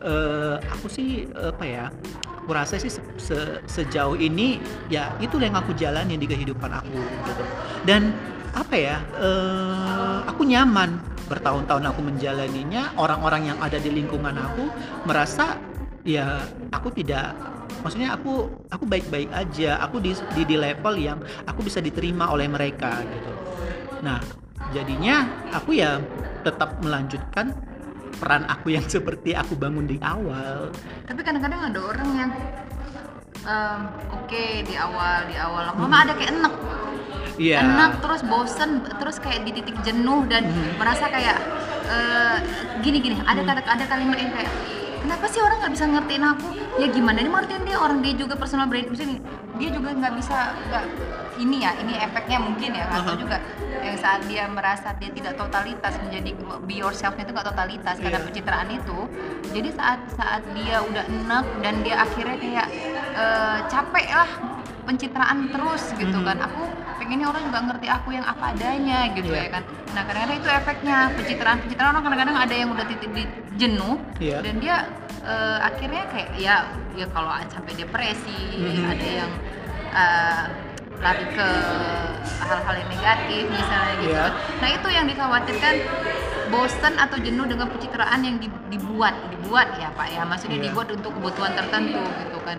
eh, 0.00 0.56
aku 0.72 0.86
sih 0.88 1.28
apa 1.32 1.64
ya? 1.64 1.84
Aku 2.42 2.50
rasa 2.50 2.74
sih 2.74 2.90
se- 2.90 3.06
se- 3.22 3.62
sejauh 3.70 4.18
ini 4.18 4.58
ya 4.90 5.14
itu 5.22 5.38
yang 5.38 5.54
aku 5.54 5.70
jalani 5.78 6.18
di 6.18 6.26
kehidupan 6.26 6.70
aku 6.74 6.98
gitu. 6.98 7.44
Dan 7.86 8.10
apa 8.52 8.74
ya? 8.74 8.96
eh, 9.20 10.18
aku 10.26 10.42
nyaman 10.46 10.98
bertahun-tahun 11.30 11.84
aku 11.86 12.00
menjalaninya. 12.02 12.92
Orang-orang 12.98 13.54
yang 13.54 13.58
ada 13.62 13.78
di 13.78 13.90
lingkungan 13.94 14.34
aku 14.36 14.68
merasa 15.06 15.56
ya 16.02 16.42
aku 16.74 16.90
tidak 16.90 17.30
maksudnya 17.86 18.18
aku 18.18 18.50
aku 18.74 18.84
baik-baik 18.90 19.30
aja. 19.30 19.78
Aku 19.86 20.02
di, 20.02 20.12
di 20.34 20.42
di 20.44 20.56
level 20.58 20.94
yang 20.98 21.18
aku 21.46 21.62
bisa 21.66 21.78
diterima 21.78 22.30
oleh 22.30 22.50
mereka 22.50 23.00
gitu. 23.06 23.32
Nah, 24.02 24.18
jadinya 24.74 25.30
aku 25.54 25.78
ya 25.78 26.02
tetap 26.42 26.82
melanjutkan 26.82 27.54
peran 28.14 28.44
aku 28.44 28.70
yang 28.70 28.84
seperti 28.84 29.32
aku 29.32 29.54
bangun 29.54 29.84
di 29.84 29.96
awal. 30.00 30.68
tapi 31.04 31.20
kadang-kadang 31.20 31.60
ada 31.68 31.80
orang 31.80 32.08
yang 32.14 32.30
em, 33.42 33.80
oke 34.12 34.44
di 34.62 34.74
awal 34.76 35.26
di 35.26 35.36
awal 35.36 35.74
mama 35.74 35.96
ada 36.02 36.12
kayak 36.14 36.32
enak 36.32 36.54
Iya. 37.32 37.64
enak 37.64 37.92
terus 37.98 38.20
bosen 38.22 38.70
terus 38.92 39.16
kayak 39.16 39.42
di 39.42 39.52
titik 39.52 39.76
jenuh 39.82 40.28
dan 40.28 40.44
Mhm. 40.44 40.76
merasa 40.76 41.08
kayak 41.08 41.38
eh, 41.84 42.36
gini 42.80 42.98
gini 42.98 43.16
ada 43.20 43.40
Hmm. 43.40 43.48
kata 43.48 43.60
ada 43.66 43.84
kalimat 43.86 44.16
yang 44.16 44.30
kayak 44.30 44.52
kenapa 45.12 45.28
sih 45.28 45.44
orang 45.44 45.60
nggak 45.60 45.72
bisa 45.72 45.84
ngertiin 45.86 46.24
aku 46.24 46.48
ya 46.80 46.86
gimana 46.88 47.20
ini 47.20 47.28
ngertiin 47.28 47.62
dia 47.62 47.76
orang 47.76 47.98
dia 48.00 48.14
juga 48.16 48.34
personal 48.34 48.64
branding 48.64 48.88
maksudnya 48.88 49.20
dia 49.52 49.68
juga 49.68 49.88
nggak 49.92 50.12
bisa 50.16 50.36
nggak 50.56 50.84
ini 51.36 51.56
ya 51.60 51.70
ini 51.76 51.92
efeknya 51.98 52.38
mungkin 52.40 52.70
ya 52.72 52.84
atau 52.88 53.12
Aha. 53.12 53.20
juga 53.20 53.36
yang 53.76 53.96
saat 53.98 54.24
dia 54.24 54.48
merasa 54.48 54.96
dia 54.96 55.10
tidak 55.10 55.36
totalitas 55.36 55.92
menjadi 56.00 56.30
be 56.64 56.74
yourselfnya 56.74 57.22
itu 57.22 57.32
nggak 57.32 57.48
totalitas 57.52 57.94
karena 57.98 58.18
Iya. 58.18 58.26
pencitraan 58.26 58.68
itu 58.72 58.98
jadi 59.52 59.68
saat 59.76 60.00
saat 60.16 60.42
dia 60.50 60.80
udah 60.80 61.04
enak 61.04 61.44
dan 61.60 61.74
dia 61.82 61.96
akhirnya 61.98 62.36
kayak 62.38 62.66
eh, 63.12 63.58
capek 63.68 64.06
lah 64.08 64.30
pencitraan 64.82 65.38
terus 65.46 65.82
gitu 65.92 66.16
Mhm. 66.16 66.24
kan 66.24 66.38
aku 66.40 66.62
pengennya 67.02 67.26
orang 67.26 67.42
juga 67.42 67.58
ngerti 67.66 67.86
aku 67.90 68.08
yang 68.14 68.22
apa 68.22 68.54
adanya 68.54 68.98
gitu 69.10 69.34
Iya. 69.34 69.42
ya 69.42 69.48
kan 69.50 69.62
nah 69.90 70.02
kadang-kadang 70.06 70.38
itu 70.38 70.48
efeknya 70.48 70.96
pencitraan 71.12 71.58
pencitraan 71.58 71.90
orang 71.90 72.04
kadang-kadang 72.06 72.36
ada 72.38 72.54
yang 72.54 72.68
udah 72.70 72.86
titik 72.86 73.10
di 73.10 73.22
jenuh 73.58 73.98
Iya. 74.16 74.38
dan 74.38 74.54
dia 74.62 74.76
eh, 75.22 75.58
akhirnya 75.60 76.02
kayak 76.08 76.30
ya 76.36 76.56
ya 76.94 77.06
kalau 77.10 77.34
sampai 77.48 77.74
depresi 77.74 78.38
Mhm. 78.54 78.86
ada 78.86 79.06
yang 79.08 79.30
eh, 79.92 80.44
lari 81.02 81.26
ke 81.28 81.48
hal-hal 82.40 82.74
yang 82.76 82.88
negatif 82.88 83.42
misalnya 83.50 83.94
gitu 83.98 84.14
kan. 84.14 84.32
nah 84.62 84.68
itu 84.70 84.88
yang 84.88 85.06
dikhawatirkan 85.10 85.74
bosan 86.48 86.94
atau 86.94 87.18
jenuh 87.18 87.42
dengan 87.42 87.66
pencitraan 87.66 88.20
yang 88.22 88.38
di- 88.38 88.62
dibuat 88.70 89.10
dibuat 89.28 89.74
ya 89.74 89.90
pak 89.90 90.06
ya 90.06 90.22
maksudnya 90.22 90.56
Iya. 90.56 90.70
dibuat 90.70 90.88
untuk 90.88 91.10
kebutuhan 91.12 91.52
tertentu 91.52 91.98
gitu 91.98 92.38
kan 92.40 92.58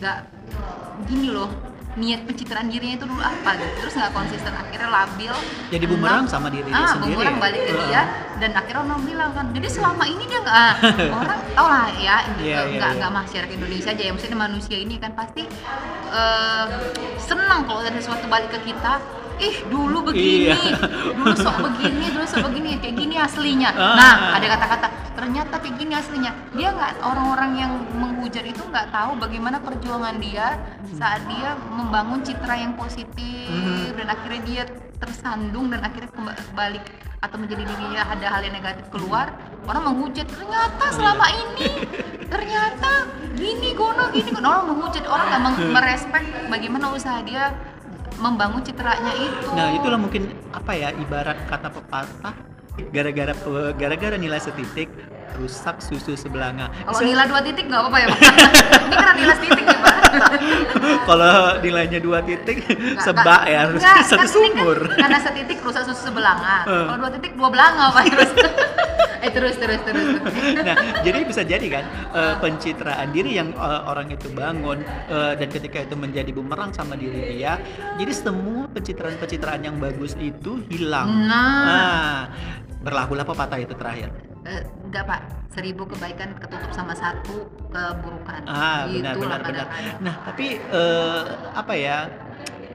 nggak 0.00 0.18
gini 1.04 1.28
loh 1.28 1.52
niat 1.92 2.24
pencitraan 2.24 2.72
dirinya 2.72 2.96
itu 2.96 3.04
dulu 3.04 3.20
apa 3.20 3.50
gitu. 3.60 3.72
Terus 3.84 3.92
nggak 4.00 4.12
konsisten 4.16 4.52
akhirnya 4.52 4.88
labil. 4.88 5.34
Jadi 5.68 5.84
bumerang 5.84 6.24
sama 6.24 6.48
diri 6.48 6.72
ah, 6.72 6.96
sendiri. 6.96 7.20
bumerang 7.20 7.36
ya? 7.36 7.42
balik 7.44 7.60
ke 7.68 7.72
dia. 7.76 8.02
Dan 8.40 8.50
akhirnya 8.56 8.80
orang 8.82 9.02
bilang 9.04 9.30
kan 9.36 9.46
jadi 9.52 9.68
selama 9.68 10.04
ini 10.08 10.24
dia 10.24 10.40
nggak 10.40 10.72
orang 11.20 11.40
tau 11.52 11.66
lah 11.68 11.86
ya 11.94 12.16
Iya, 12.40 12.40
iya, 12.40 12.58
nggak 12.80 12.90
iya. 12.90 12.98
nggak 12.98 13.12
masyarakat 13.12 13.52
Indonesia 13.52 13.90
aja 13.92 14.02
ya. 14.02 14.10
Maksudnya 14.16 14.38
manusia 14.40 14.76
ini 14.80 14.94
kan 14.96 15.12
pasti 15.12 15.42
eh, 16.12 16.66
senang 17.20 17.68
kalau 17.68 17.84
ada 17.84 17.92
sesuatu 18.00 18.24
balik 18.26 18.48
ke 18.50 18.72
kita. 18.72 18.96
Ih 19.40 19.56
dulu 19.66 20.12
begini 20.12 20.52
Iya. 20.52 20.56
dulu 21.18 21.34
sok 21.34 21.56
begini 21.66 22.04
dulu 22.14 22.24
sok 22.24 22.46
begini 22.52 22.78
kayak 22.78 22.94
gini 22.94 23.14
aslinya. 23.18 23.70
Ah. 23.74 23.96
nah 23.98 24.14
ada 24.38 24.46
kata-kata 24.54 24.86
ternyata 25.12 25.56
kayak 25.56 25.76
gini 25.76 25.92
aslinya. 25.92 26.32
Dia 26.52 26.68
nggak 26.70 26.92
orang-orang 27.00 27.50
yang 27.54 27.72
menghujat 27.92 28.42
itu 28.42 28.62
nggak 28.62 28.88
tahu 28.88 29.16
bagaimana 29.16 29.58
perjuangan 29.58 30.16
dia 30.16 30.56
saat 30.92 31.22
dia 31.26 31.52
membangun 31.68 32.20
citra 32.20 32.54
yang 32.54 32.72
positif 32.72 33.48
Mhm. 33.48 33.96
dan 33.96 34.06
akhirnya 34.08 34.42
dia 34.42 34.62
tersandung 34.96 35.66
dan 35.66 35.80
akhirnya 35.80 36.08
kemba- 36.08 36.38
balik 36.52 36.84
atau 37.18 37.36
menjadi 37.36 37.62
dirinya 37.64 38.02
ada 38.04 38.26
hal 38.28 38.40
yang 38.40 38.52
negatif 38.52 38.86
keluar 38.88 39.30
orang 39.62 39.82
menghujat 39.84 40.26
ternyata 40.26 40.84
selama 40.90 41.26
ini 41.28 41.68
ternyata 42.26 43.06
gini 43.32 43.72
gono 43.72 44.10
gini 44.10 44.30
gono. 44.30 44.46
Orang 44.48 44.66
menghujat 44.68 45.04
orang 45.04 45.26
nggak 45.28 45.42
meng- 45.42 45.70
merespek 45.70 46.22
bagaimana 46.48 46.86
usaha 46.90 47.18
dia 47.20 47.54
membangun 48.14 48.62
citranya 48.62 49.12
itu. 49.12 49.50
Nah, 49.50 49.70
itulah 49.72 49.98
mungkin 49.98 50.30
apa 50.52 50.72
ya 50.72 50.88
ibarat 50.92 51.34
kata 51.44 51.68
pepatah 51.68 52.34
gara-gara 52.88 53.34
gara-gara 53.74 54.16
nilai 54.16 54.38
setitik 54.38 54.88
rusak 55.34 55.80
susu 55.80 56.12
sebelanga. 56.14 56.68
kalau 56.82 56.98
Se- 56.98 57.04
nilai 57.04 57.24
dua 57.24 57.40
titik 57.40 57.64
nggak 57.66 57.80
apa-apa 57.80 57.98
ya 57.98 58.06
pak 58.06 58.20
ini 58.84 58.94
karena 58.94 59.12
nilai 59.14 59.36
titik 59.38 59.62
nih 59.62 59.78
pak 59.78 59.96
Kalau 61.08 61.32
nilainya 61.58 61.98
dua 61.98 62.18
titik 62.20 62.58
Nggak, 62.62 63.00
sebak 63.00 63.24
nggak. 63.38 63.42
ya 63.46 63.58
harus 63.62 63.80
Nggak, 63.80 64.00
satu 64.10 64.12
kan 64.12 64.20
kan 64.20 64.28
sumur. 64.28 64.78
karena 64.90 65.18
setitik 65.18 65.58
rusak 65.58 65.82
susu 65.84 66.00
sebelanga 66.06 66.56
Eh. 66.62 66.84
kalau 66.86 66.98
dua 66.98 67.10
titik 67.10 67.32
dua 67.32 67.48
belanga 67.48 67.84
pak 67.90 68.04
terus 68.08 68.30
eh 69.22 69.30
terus 69.30 69.54
terus 69.54 69.80
terus 69.80 70.04
Nah, 70.58 70.74
jadi 71.00 71.18
bisa 71.22 71.42
jadi 71.42 71.62
kan 71.70 71.84
eh, 72.10 72.34
pencitraan 72.36 73.08
diri 73.08 73.32
yang 73.32 73.52
eh, 73.52 73.80
orang 73.84 74.10
itu 74.10 74.28
bangun 74.28 74.82
eh, 75.06 75.32
dan 75.34 75.48
ketika 75.48 75.78
itu 75.80 75.94
menjadi 75.94 76.28
bumerang 76.30 76.70
sama 76.70 76.92
diri 76.94 77.36
dia, 77.36 77.56
jadi 77.94 78.12
semua 78.12 78.66
pencitraan-pencitraan 78.68 79.62
yang 79.62 79.76
bagus 79.78 80.12
itu 80.18 80.60
hilang. 80.68 81.08
Nah. 81.22 81.62
Nah, 81.62 82.18
berlakulah 82.82 83.24
pepatah 83.24 83.58
itu 83.62 83.74
terakhir. 83.78 84.10
Eh, 84.42 84.62
enggak 84.82 85.06
pak 85.06 85.20
seribu 85.54 85.86
kebaikan 85.86 86.34
ketutup 86.34 86.70
sama 86.74 86.90
satu 86.98 87.46
keburukan 87.70 88.42
Ah, 88.50 88.90
benar 88.90 89.14
benar 89.14 89.40
benar. 89.46 89.66
Nah, 90.02 90.14
tapi 90.26 90.58
eh, 90.58 91.22
apa 91.54 91.72
ya? 91.78 92.10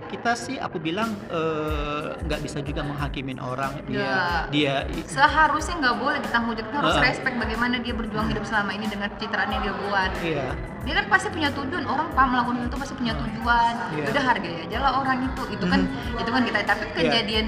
Kita 0.08 0.32
sih 0.34 0.56
aku 0.56 0.80
bilang 0.80 1.12
eh, 1.28 2.16
nggak 2.24 2.40
bisa 2.40 2.64
juga 2.64 2.82
menghakimin 2.82 3.38
orang. 3.38 3.76
Dia 3.86 4.48
dia 4.50 4.88
seharusnya 5.06 5.76
nggak 5.84 5.96
boleh. 6.00 6.20
Kita 6.24 6.38
hujat 6.42 6.64
kita 6.64 6.78
harus 6.80 6.96
Heeh. 6.96 7.08
respect 7.12 7.36
bagaimana 7.36 7.76
dia 7.84 7.94
berjuang 7.94 8.28
hidup 8.32 8.44
selama 8.48 8.72
ini 8.72 8.88
dengan 8.88 9.12
pencitraan 9.12 9.50
yang 9.52 9.62
dia 9.64 9.76
buat. 9.76 10.12
Iya. 10.24 10.48
dia 10.88 11.04
kan 11.04 11.12
pasti 11.12 11.28
punya 11.28 11.52
tujuan 11.52 11.84
orang 11.84 12.08
paham 12.16 12.32
melakukan 12.32 12.64
itu 12.64 12.78
pasti 12.80 12.96
punya 12.96 13.12
tujuan. 13.20 13.74
Iya. 13.92 14.06
udah 14.08 14.24
hargai 14.24 14.56
aja 14.64 14.78
lah 14.80 14.92
orang 15.04 15.20
itu. 15.28 15.44
Itu 15.52 15.66
kan 15.68 15.82
itu 16.16 16.30
kan 16.32 16.42
kita 16.48 16.60
tapi 16.64 16.84
Iya. 16.88 16.96
kejadian 16.96 17.46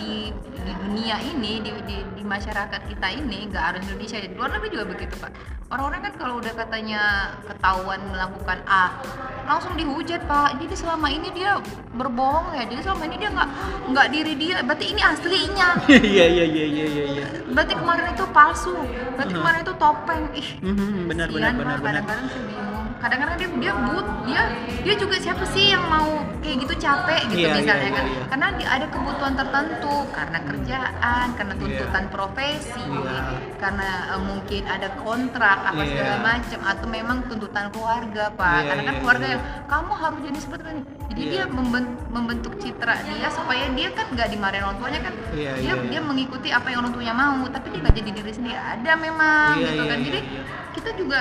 di 0.00 0.32
di 0.60 0.72
dunia 0.80 1.16
ini 1.20 1.60
di, 1.60 1.70
di, 1.84 1.96
di 2.16 2.22
masyarakat 2.24 2.80
kita 2.88 3.08
ini 3.12 3.52
nggak 3.52 3.64
harus 3.68 3.80
Indonesia. 3.84 4.16
Di 4.24 4.32
luar 4.32 4.48
negeri 4.56 4.68
juga 4.72 4.84
begitu 4.88 5.14
pak 5.20 5.59
orang-orang 5.70 6.00
kan 6.02 6.14
kalau 6.18 6.34
udah 6.36 6.50
katanya 6.52 7.02
ketahuan 7.46 8.02
melakukan 8.10 8.58
A 8.66 8.98
langsung 9.46 9.74
dihujat 9.74 10.26
pak. 10.26 10.58
Jadi 10.58 10.74
selama 10.76 11.06
ini 11.06 11.30
dia 11.30 11.58
berbohong 11.92 12.54
ya. 12.54 12.66
Jadi 12.66 12.80
selama 12.82 13.02
ini 13.06 13.16
dia 13.18 13.30
nggak 13.30 13.48
nggak 13.88 14.06
diri 14.10 14.32
dia. 14.34 14.56
Berarti 14.62 14.86
ini 14.88 15.00
aslinya. 15.00 15.68
Iya 16.10 16.26
iya 16.26 16.44
iya 16.46 16.64
iya 16.66 16.86
iya 16.86 17.04
iya. 17.08 17.24
berarti 17.50 17.74
kemarin 17.74 18.06
itu 18.10 18.24
palsu. 18.30 18.74
Berarti 19.14 19.30
Hmm. 19.30 19.40
kemarin 19.42 19.60
itu 19.60 19.74
topeng. 19.76 20.22
Ih 20.32 20.48
Mhm, 20.60 20.90
benar 21.06 21.26
benar 21.28 21.52
benar 21.54 21.78
benar. 21.78 22.02
kadang-kadang 22.02 22.26
sih 22.28 22.42
bingung 22.46 22.69
kadang-kadang 23.00 23.36
dia 23.36 23.48
dia 23.58 23.72
but 23.74 24.06
dia 24.22 24.42
dia 24.80 24.94
juga 24.94 25.16
siapa 25.16 25.44
sih 25.46 25.68
yang 25.68 25.84
mau 25.84 26.08
kayak 26.40 26.56
gitu 26.60 26.74
capek 26.78 27.20
gitu 27.28 27.40
Iya, 27.40 27.52
misalnya 27.54 27.80
iya, 27.82 27.90
kan 27.90 28.04
iya, 28.04 28.12
iya. 28.12 28.24
karena 28.26 28.46
dia 28.54 28.68
ada 28.70 28.86
kebutuhan 28.86 29.34
tertentu 29.34 29.94
karena 30.10 30.38
kerjaan 30.40 31.26
karena 31.34 31.54
tuntutan 31.54 32.04
profesi 32.08 32.82
Iya. 32.82 33.22
karena 33.56 33.88
eh, 34.10 34.20
mungkin 34.20 34.62
ada 34.66 34.88
kontrak 34.96 35.58
apa 35.62 35.80
Iya. 35.80 35.88
segala 35.90 36.16
macam 36.22 36.60
atau 36.62 36.86
memang 36.86 37.18
tuntutan 37.24 37.66
keluarga 37.70 38.24
pak 38.30 38.52
Iya, 38.54 38.68
karena 38.68 38.82
kan 38.82 38.94
iya, 38.94 39.00
keluarga 39.00 39.26
iya. 39.26 39.32
yang 39.32 39.42
kamu 39.66 39.92
harus 39.94 40.20
jadi 40.22 40.38
seperti 40.38 40.64
ini 40.66 40.82
jadi 41.10 41.20
Iya. 41.20 41.30
dia 41.30 41.44
memben- 41.48 41.96
membentuk 42.08 42.52
citra 42.56 42.94
dia 43.02 43.28
supaya 43.30 43.64
dia 43.70 43.88
kan 43.90 44.06
nggak 44.08 44.28
dimarahin 44.28 44.62
orang 44.62 44.78
tuanya 44.78 45.00
kan 45.02 45.14
Iya, 45.32 45.50
dia 45.56 45.64
iya, 45.66 45.74
dia 45.82 45.92
iya. 45.94 46.00
mengikuti 46.00 46.48
apa 46.48 46.66
yang 46.68 46.80
orang 46.80 46.92
tuanya 46.92 47.14
mau 47.14 47.44
tapi 47.46 47.66
dia 47.70 47.80
nggak 47.80 47.96
jadi 47.96 48.10
diri 48.12 48.32
sendiri 48.34 48.56
ada 48.56 48.92
memang 48.94 49.52
Iya, 49.56 49.64
gitu 49.66 49.74
iya, 49.78 49.88
kan 49.88 49.98
iya, 49.98 50.06
jadi 50.06 50.20
iya. 50.22 50.42
kita 50.70 50.90
juga 50.94 51.20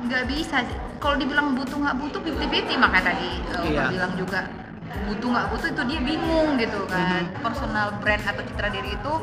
nggak 0.00 0.24
bisa 0.26 0.62
kalau 0.98 1.16
dibilang 1.16 1.54
butuh 1.54 1.74
nggak 1.76 1.96
butuh 1.96 2.20
50-50 2.20 2.76
makanya 2.76 3.04
tadi 3.10 3.30
uh, 3.50 3.64
Iya. 3.64 3.84
Bilang 3.90 4.12
juga 4.14 4.40
butuh 5.04 5.28
nggak 5.28 5.46
butuh 5.48 5.68
itu 5.68 5.82
dia 5.86 6.00
bingung 6.00 6.48
gitu 6.56 6.80
kan. 6.86 7.22
Mhm. 7.24 7.42
personal 7.42 7.86
brand 7.98 8.22
atau 8.22 8.42
citra 8.42 8.68
diri 8.68 8.92
itu 8.92 9.14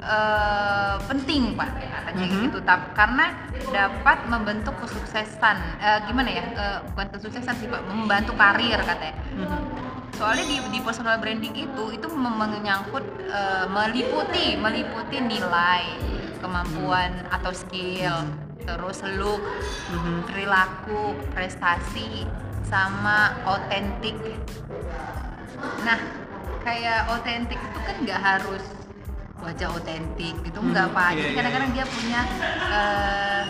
eh, 0.00 0.96
penting 1.04 1.52
pak. 1.52 1.68
Katanya 2.06 2.24
Mhm. 2.24 2.40
gitu. 2.46 2.58
Tap- 2.62 2.94
karena 2.94 3.34
dapat 3.68 4.18
membentuk 4.24 4.74
kesuksesan. 4.78 5.56
Eh, 5.76 5.98
gimana 6.06 6.28
ya? 6.30 6.44
Eh, 6.46 6.78
bukan 6.88 7.06
kesuksesan 7.10 7.54
sih 7.56 7.66
pak. 7.66 7.82
Membantu 7.84 8.32
karir 8.34 8.78
katanya. 8.80 9.14
Mhm. 9.34 9.60
soalnya 10.10 10.42
di, 10.44 10.58
di 10.74 10.80
personal 10.82 11.22
branding 11.22 11.54
itu 11.54 11.84
itu 11.92 12.06
menyangkut 12.10 13.06
eh, 13.22 13.66
meliputi 13.68 14.58
meliputi 14.58 15.22
nilai 15.22 15.94
kemampuan 16.38 17.12
atau 17.28 17.52
skill. 17.52 18.26
Terus 18.58 19.00
look 19.16 19.40
Mhm. 19.88 20.28
perilaku 20.28 21.16
prestasi 21.32 22.26
sama 22.62 23.32
otentik 23.48 24.12
nah 25.80 25.96
kayak 26.60 27.08
otentik 27.08 27.56
itu 27.56 27.78
kan 27.80 27.96
nggak 27.98 28.20
harus 28.20 28.60
wajah 29.40 29.72
otentik 29.72 30.34
gitu 30.36 30.58
Hmm, 30.58 30.70
nggak 30.70 30.88
pak. 30.92 31.08
Iya, 31.08 31.16
jadi 31.16 31.24
iya. 31.24 31.36
kadang-kadang 31.40 31.70
dia 31.72 31.84
punya 31.88 32.20
eh, 32.68 33.42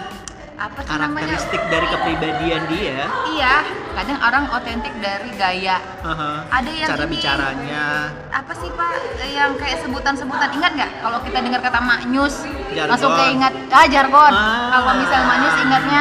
apa 0.54 0.78
sih 0.78 0.88
namanya? 0.88 1.34
Karakteristik 1.34 1.62
dari 1.66 1.86
kepribadian 1.88 2.62
dia. 2.70 3.00
iya 3.28 3.54
kadang 3.98 4.18
orang 4.20 4.44
otentik 4.48 4.94
dari 4.96 5.30
gaya 5.34 5.76
Aha. 6.00 6.46
Ada 6.52 6.70
yang 6.72 6.88
cara 6.88 7.02
ini. 7.02 7.12
bicaranya. 7.12 7.86
apa 8.30 8.52
sih 8.54 8.70
pak 8.70 8.92
yang 9.28 9.52
kayak 9.54 9.82
sebutan-sebutan 9.82 10.48
ingat 10.52 10.72
nggak 10.72 10.90
kalau 10.98 11.18
kita 11.20 11.38
dengar 11.40 11.60
kata 11.60 11.80
maknyus 11.80 12.46
Jargon. 12.70 12.88
langsung 12.88 13.12
keingat 13.12 13.52
ah 13.68 13.86
jargon 13.86 14.30
Ah. 14.30 14.70
kalau 14.72 14.92
misal 14.96 15.20
maknyus 15.24 15.56
ingatnya 15.58 16.00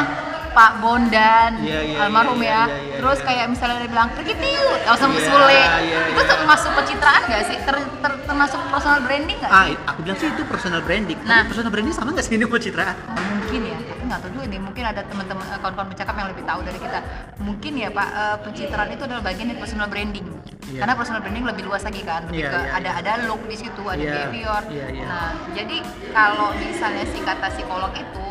Pak 0.50 0.82
Bondan 0.82 1.52
Iya, 1.62 1.80
iya, 1.86 1.98
almarhum 2.02 2.42
iya, 2.42 2.50
ya 2.50 2.62
iya, 2.66 2.78
iya, 2.82 2.96
terus 2.98 3.20
iya. 3.20 3.26
kayak 3.28 3.46
misalnya 3.48 3.78
dia 3.78 3.90
bilang 3.90 4.10
pergi 4.10 4.34
tiut 4.36 4.82
langsung 4.84 5.12
Iya, 5.12 5.22
Sule 5.24 5.54
iya, 5.54 5.70
itu 6.08 6.18
iya. 6.18 6.26
termasuk 6.28 6.72
pencitraan 6.74 7.22
nggak 7.24 7.44
sih 7.46 7.58
Ter- 7.62 7.90
ter- 7.96 8.22
termasuk 8.26 8.60
personal 8.68 9.00
branding 9.02 9.38
nggak 9.38 9.52
Ah, 9.52 9.64
sih 9.64 9.76
aku 9.80 10.00
bilang 10.02 10.18
sih 10.18 10.28
itu 10.28 10.44
personal 10.46 10.82
branding. 10.82 11.18
Nah. 11.22 11.30
Tapi 11.40 11.50
personal 11.50 11.70
branding 11.70 11.94
sama 11.94 12.10
nggak 12.10 12.26
sih 12.26 12.34
ini 12.34 12.46
pencitraan? 12.48 12.96
mungkin 13.38 13.62
ya 13.64 13.78
nggak 14.08 14.20
tahu 14.20 14.32
juga 14.34 14.46
nih 14.48 14.60
mungkin 14.60 14.84
ada 14.84 15.02
teman-teman 15.04 15.46
eh, 15.46 15.60
kawan-kawan 15.60 15.88
bercakap 15.92 16.14
yang 16.16 16.30
lebih 16.32 16.44
tahu 16.44 16.60
dari 16.64 16.80
kita 16.80 17.00
mungkin 17.38 17.72
ya 17.76 17.90
pak 17.90 18.10
eh, 18.10 18.38
pencitraan 18.42 18.90
itu 18.90 19.04
adalah 19.04 19.22
bagian 19.22 19.48
dari 19.48 19.60
personal 19.60 19.88
branding 19.88 20.28
Iya. 20.68 20.84
karena 20.84 20.94
personal 20.96 21.24
branding 21.24 21.48
lebih 21.48 21.64
luas 21.64 21.80
lagi 21.80 22.04
kan 22.04 22.28
lebih 22.28 22.44
Iya, 22.44 22.50
ke 22.50 22.60
iya, 22.60 22.72
ada 22.76 22.90
iya. 22.92 23.00
ada 23.00 23.12
look 23.24 23.40
di 23.46 23.56
situ 23.56 23.84
ada 23.84 23.96
Iya, 23.98 24.12
behavior 24.12 24.62
iya, 24.68 24.88
iya. 24.92 25.06
nah 25.06 25.28
jadi 25.56 25.78
kalau 26.12 26.52
misalnya 26.54 27.06
si 27.08 27.20
kata 27.24 27.48
psikolog 27.48 27.92
itu 27.94 28.28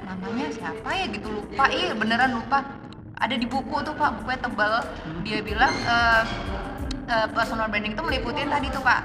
namanya 0.00 0.46
siapa 0.48 0.88
ya 0.88 1.06
gitu 1.08 1.26
lupa 1.28 1.64
iya 1.68 1.90
beneran 1.92 2.30
lupa 2.32 2.62
ada 3.16 3.34
di 3.34 3.46
buku 3.46 3.76
tuh 3.82 3.94
pak 3.94 4.14
bukunya 4.14 4.38
tebal 4.38 4.74
Hmm. 5.02 5.22
dia 5.22 5.38
bilang 5.42 5.74
eh, 5.74 6.22
eh, 7.08 7.26
personal 7.30 7.66
branding 7.66 7.92
itu 7.92 8.02
meliputi 8.02 8.38
yang 8.38 8.52
tadi 8.52 8.66
tuh 8.68 8.78
pak 8.80 9.00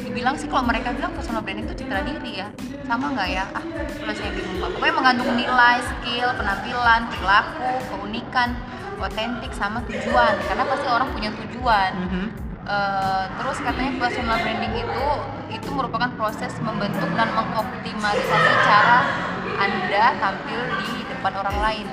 dibilang 0.00 0.34
sih 0.38 0.46
kalau 0.46 0.64
mereka 0.64 0.94
bilang 0.94 1.12
personal 1.12 1.42
branding 1.42 1.66
itu 1.66 1.84
citra 1.84 2.00
diri 2.06 2.42
ya. 2.44 2.48
Sama 2.86 3.12
nggak 3.12 3.28
ya? 3.28 3.44
Ah 3.52 3.64
kalau 4.00 4.14
saya 4.14 4.30
bingung. 4.32 4.58
Pak 4.62 4.70
pokoknya 4.78 4.94
mengandung 4.94 5.30
nilai 5.34 5.76
skill 5.82 6.28
penampilan 6.38 7.00
perilaku 7.10 7.70
keunikan 7.90 8.48
otentik 8.96 9.52
sama 9.52 9.82
tujuan. 9.90 10.34
Karena 10.46 10.64
pasti 10.64 10.86
orang 10.88 11.08
punya 11.12 11.30
tujuan. 11.34 11.92
Mhm. 12.08 12.46
Eh, 12.66 13.24
terus 13.38 13.62
katanya 13.62 13.94
personal 14.02 14.42
branding 14.42 14.74
itu 14.74 15.06
itu 15.54 15.68
merupakan 15.70 16.10
proses 16.18 16.50
membentuk 16.58 17.06
dan 17.14 17.30
mengoptimalisasi 17.30 18.52
cara 18.66 19.06
anda 19.54 20.18
tampil 20.18 20.60
di 20.82 21.06
depan 21.06 21.32
orang 21.46 21.58
lain 21.62 21.86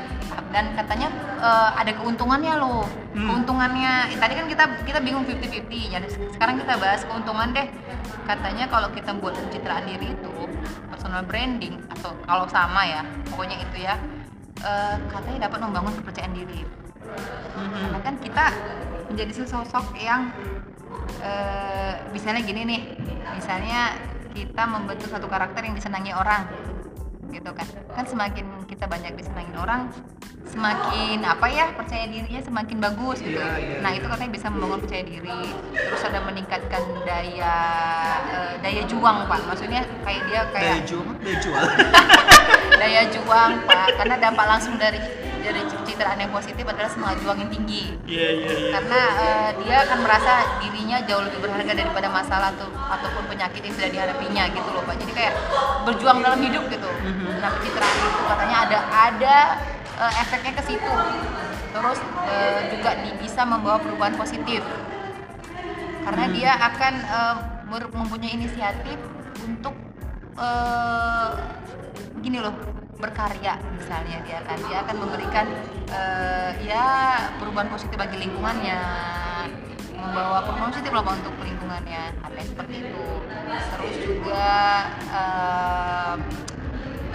dan 0.53 0.73
katanya 0.77 1.09
eh, 1.41 1.69
ada 1.79 1.91
keuntungannya 1.95 2.53
loh. 2.57 2.85
Hmm. 3.13 3.29
keuntungannya 3.29 4.09
tadi 4.17 4.33
kan 4.33 4.49
kita 4.49 4.65
kita 4.89 4.97
bingung 5.05 5.21
50-50 5.29 5.69
jadi 5.69 6.07
sekarang 6.33 6.57
kita 6.57 6.73
bahas 6.81 7.05
keuntungan 7.05 7.53
deh. 7.53 7.67
Katanya 8.25 8.65
kalau 8.71 8.89
kita 8.89 9.13
buat 9.19 9.37
pencitraan 9.37 9.85
diri 9.85 10.17
itu 10.17 10.33
personal 10.89 11.21
branding 11.21 11.77
atau 11.93 12.15
kalau 12.25 12.49
sama 12.49 12.81
ya 12.87 13.05
pokoknya 13.29 13.61
itu 13.61 13.85
ya 13.85 13.95
eh, 14.65 14.95
katanya 15.13 15.45
dapat 15.45 15.59
membangun 15.61 15.93
kepercayaan 16.01 16.33
diri. 16.33 16.65
Karena 17.53 17.99
kan 18.01 18.15
kita 18.17 18.45
menjadi 19.13 19.45
sosok 19.45 19.93
yang 20.01 20.33
eh, 21.21 22.01
misalnya 22.09 22.41
gini 22.41 22.61
nih 22.65 22.81
misalnya 23.37 23.93
kita 24.33 24.63
membentuk 24.65 25.09
satu 25.13 25.29
karakter 25.29 25.61
yang 25.61 25.77
disenangi 25.77 26.11
orang 26.11 26.49
gitu 27.33 27.49
kan. 27.51 27.67
Kan 27.97 28.05
semakin 28.05 28.45
kita 28.69 28.85
banyak 28.85 29.17
disenangi 29.17 29.57
orang 29.57 29.89
semakin 30.43 31.23
apa 31.23 31.47
ya 31.47 31.71
percaya 31.71 32.05
dirinya 32.05 32.41
semakin 32.43 32.77
bagus 32.77 33.23
gitu. 33.23 33.39
Iya, 33.39 33.57
iya, 33.57 33.77
nah 33.79 33.95
itu 33.95 34.05
katanya 34.05 34.31
bisa 34.35 34.47
membangun 34.51 34.79
percaya 34.83 35.03
diri 35.07 35.39
terus 35.71 36.03
ada 36.03 36.19
meningkatkan 36.19 36.83
daya 37.07 37.57
eh, 38.27 38.53
daya 38.61 38.83
juang 38.85 39.25
pak. 39.25 39.41
Maksudnya 39.49 39.81
kayak 40.03 40.21
dia 40.29 40.41
kayak 40.51 40.83
Daya 40.85 41.37
jual. 41.41 41.63
daya 42.81 43.01
juang 43.09 43.51
pak. 43.65 43.87
Karena 43.97 44.15
dampak 44.19 44.45
langsung 44.45 44.75
dari 44.77 45.22
dari 45.43 45.61
citraan 45.83 46.15
yang 46.17 46.31
positif 46.31 46.63
adalah 46.63 46.87
semangat 46.87 47.19
juang 47.19 47.37
yang 47.37 47.51
tinggi 47.51 47.83
Iya, 48.05 48.27
iya, 48.33 48.49
iya. 48.49 48.69
karena 48.71 48.99
eh, 49.17 49.49
dia 49.59 49.75
akan 49.83 49.99
merasa 49.99 50.31
dirinya 50.57 50.97
jauh 51.03 51.21
lebih 51.21 51.39
berharga 51.39 51.73
daripada 51.73 52.07
masalah 52.09 52.49
atau 52.49 52.65
ataupun 52.71 53.23
penyakit 53.27 53.59
yang 53.59 53.73
sudah 53.73 53.89
dihadapinya 53.89 54.43
gitu 54.49 54.69
loh 54.69 54.81
pak 54.81 54.95
jadi 54.97 55.11
kayak 55.13 55.33
berjuang 55.83 56.19
dalam 56.19 56.39
hidup 56.39 56.63
gitu 56.67 56.89
Mhm. 56.89 57.39
nah 57.39 57.49
pencitraan 57.51 57.95
itu 57.99 58.21
katanya 58.25 58.57
ada 58.61 58.79
ada 58.89 59.35
eh, 59.93 60.13
efeknya 60.17 60.51
ke 60.53 60.63
situ 60.65 60.93
terus 61.69 61.99
eh, 62.25 62.59
juga 62.69 62.89
bisa 63.17 63.41
membawa 63.43 63.77
perubahan 63.77 64.15
positif 64.15 64.63
karena 66.01 66.25
Hmm. 66.25 66.33
dia 66.33 66.51
akan 66.53 66.93
ber- 67.65 67.91
mempunyai 67.91 68.33
inisiatif 68.33 68.99
untuk 69.41 69.75
eh, 70.35 71.29
gini 72.19 72.39
loh 72.39 72.55
berkarya 73.03 73.59
misalnya 73.75 74.17
dia 74.23 74.39
akan 74.47 74.57
dia 74.63 74.77
akan 74.87 74.95
memberikan 75.03 75.45
eh, 75.91 76.51
ya 76.63 76.87
perubahan 77.35 77.67
positif 77.67 77.99
bagi 77.99 78.15
lingkungannya 78.23 78.79
membawa 79.91 80.47
perubahan 80.47 80.71
positif 80.71 80.91
lah 80.95 81.03
untuk 81.03 81.35
lingkungannya 81.43 82.03
yang 82.15 82.47
seperti 82.47 82.75
itu 82.87 83.07
terus 83.51 83.95
juga 84.07 84.47
eh, 85.11 86.15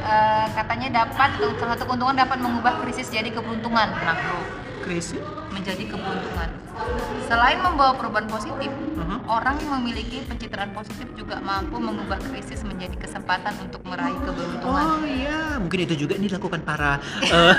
eh, 0.05 0.47
katanya 0.53 0.89
dapat 1.05 1.33
salah 1.57 1.73
satu 1.73 1.85
keuntungan 1.89 2.17
dapat 2.21 2.39
mengubah 2.45 2.85
krisis 2.85 3.09
jadi 3.09 3.33
keberuntungan 3.33 3.89
nah 3.89 4.17
bro 4.17 4.69
Krisis. 4.89 5.21
menjadi 5.53 5.85
keberuntungan. 5.85 6.49
Selain 7.25 7.59
membawa 7.59 7.93
perubahan 7.93 8.25
positif, 8.25 8.73
Mhm. 8.97 9.25
orang 9.27 9.61
yang 9.61 9.79
memiliki 9.79 10.25
pencitraan 10.25 10.73
positif 10.73 11.07
juga 11.13 11.37
mampu 11.39 11.77
mengubah 11.77 12.17
krisis 12.25 12.61
menjadi 12.63 12.97
kesempatan 12.99 13.53
untuk 13.61 13.85
meraih 13.85 14.17
keberuntungan. 14.19 14.85
Oh 14.89 15.05
iya, 15.05 15.57
mungkin 15.57 15.85
itu 15.85 15.95
juga 15.99 16.17
ini 16.17 16.27
dilakukan 16.27 16.61
para 16.63 16.97
eh, 17.23 17.55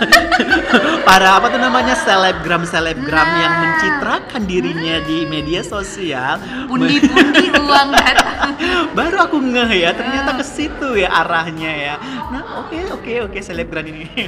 para 1.08 1.38
apa 1.38 1.47
tuh 1.47 1.60
namanya 1.60 1.93
selebgram 1.95 2.65
selebgram 2.65 3.08
Nah. 3.25 3.39
yang 3.39 3.53
mencitrakan 3.60 4.41
dirinya 4.43 4.95
di 5.01 5.23
media 5.23 5.62
sosial. 5.62 6.41
Pundi-pundi 6.65 7.45
uang 7.69 7.89
datang. 7.93 8.51
Baru 8.91 9.17
aku 9.21 9.38
ngeh 9.39 9.71
ya, 9.79 9.93
ternyata 9.93 10.34
ke 10.34 10.43
situ 10.43 10.97
ya 10.97 11.13
arahnya 11.15 11.71
ya. 11.71 11.95
Nah, 12.29 12.65
oke 12.65 12.89
oke 12.91 13.13
oke 13.29 13.39
selebgram 13.39 13.86
ini. 13.86 14.10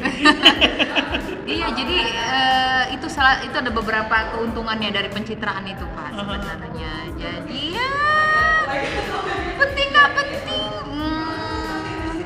iya, 1.49 1.67
jadi 1.71 1.97
eh, 2.05 2.83
itu 2.93 3.07
salah 3.07 3.41
itu 3.41 3.53
ada 3.53 3.69
beberapa 3.69 4.15
keuntungannya 4.81 4.97
dari 4.97 5.09
pencitraan 5.13 5.65
itu 5.69 5.85
Pak 5.93 6.09
sebenarnya. 6.09 6.93
Jadi 7.13 7.63
ya 7.77 7.93
penting 9.61 9.87
nggak 9.93 10.09
penting? 10.17 10.73
Hmm, 10.89 12.17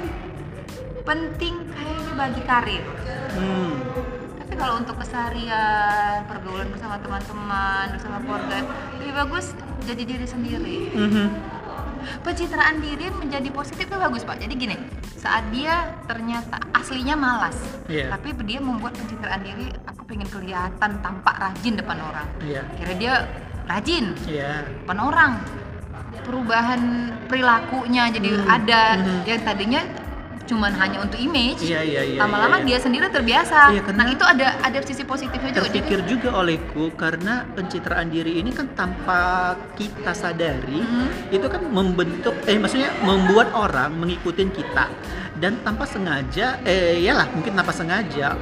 penting 1.04 1.56
kayaknya 1.76 2.14
bagi 2.16 2.42
karir. 2.48 2.84
Hmm. 3.36 3.76
Tapi 4.40 4.54
kalau 4.56 4.80
untuk 4.80 4.96
keseharian, 5.04 6.24
pergaulan 6.32 6.72
bersama 6.72 6.96
teman-teman, 7.04 7.86
bersama 7.92 8.18
keluarga, 8.24 8.58
lebih 9.04 9.12
bagus 9.12 9.52
jadi 9.84 10.04
diri 10.08 10.24
sendiri. 10.24 10.80
Mhm. 10.96 11.28
Pencitraan 12.24 12.80
diri 12.80 13.12
menjadi 13.20 13.52
positif 13.52 13.84
itu 13.84 13.98
bagus 14.00 14.24
pak. 14.24 14.40
Jadi 14.40 14.54
gini, 14.56 14.78
saat 15.26 15.50
dia 15.50 15.90
ternyata 16.06 16.62
aslinya 16.70 17.18
malas, 17.18 17.58
Iya. 17.90 18.14
tapi 18.14 18.30
dia 18.46 18.62
membuat 18.62 18.94
pencitraan 18.94 19.42
diri, 19.42 19.74
aku 19.90 20.06
pengen 20.06 20.30
kelihatan 20.30 21.02
tampak 21.02 21.34
rajin 21.34 21.74
depan 21.74 21.98
orang. 21.98 22.28
Iya. 22.46 22.62
Kira 22.78 22.94
dia 22.94 23.14
rajin 23.66 24.14
Iya. 24.30 24.62
depan 24.86 25.00
orang. 25.02 25.32
Perubahan 26.22 26.82
perilakunya 27.26 28.10
jadi 28.14 28.30
Hmm. 28.38 28.50
ada 28.50 28.82
Mhm. 29.02 29.18
yang 29.26 29.42
tadinya 29.42 29.82
cuman 30.46 30.72
hanya 30.74 30.98
untuk 31.00 31.18
image 31.18 31.62
Iya 31.62 31.82
iya 31.82 32.02
iya. 32.06 32.20
lama-lama 32.20 32.58
iya, 32.58 32.64
iya. 32.64 32.68
dia 32.72 32.78
sendiri 32.80 33.06
terbiasa. 33.08 33.60
Iya, 33.72 33.82
karena- 33.82 34.00
nah 34.00 34.08
itu 34.08 34.24
ada 34.24 34.48
ada 34.60 34.80
sisi 34.80 35.04
positifnya 35.04 35.50
juga. 35.52 35.66
Jadi, 35.66 35.74
terpikir 35.76 36.00
juga 36.06 36.30
olehku 36.36 36.94
karena 36.94 37.44
pencitraan 37.50 38.08
diri 38.08 38.38
ini 38.38 38.50
kan 38.50 38.70
tanpa 38.72 39.22
kita 39.74 40.14
sadari 40.14 40.80
Mhm. 40.80 41.06
itu 41.32 41.46
kan 41.46 41.62
membentuk 41.64 42.34
eh 42.46 42.56
maksudnya 42.56 42.94
membuat 43.02 43.50
orang 43.52 43.92
mengikuti 43.92 44.46
kita 44.48 44.86
dan 45.36 45.58
tanpa 45.60 45.84
sengaja 45.84 46.62
eh 46.64 46.96
iyalah 46.98 47.28
mungkin 47.28 47.52
tanpa 47.52 47.72
sengaja 47.72 48.38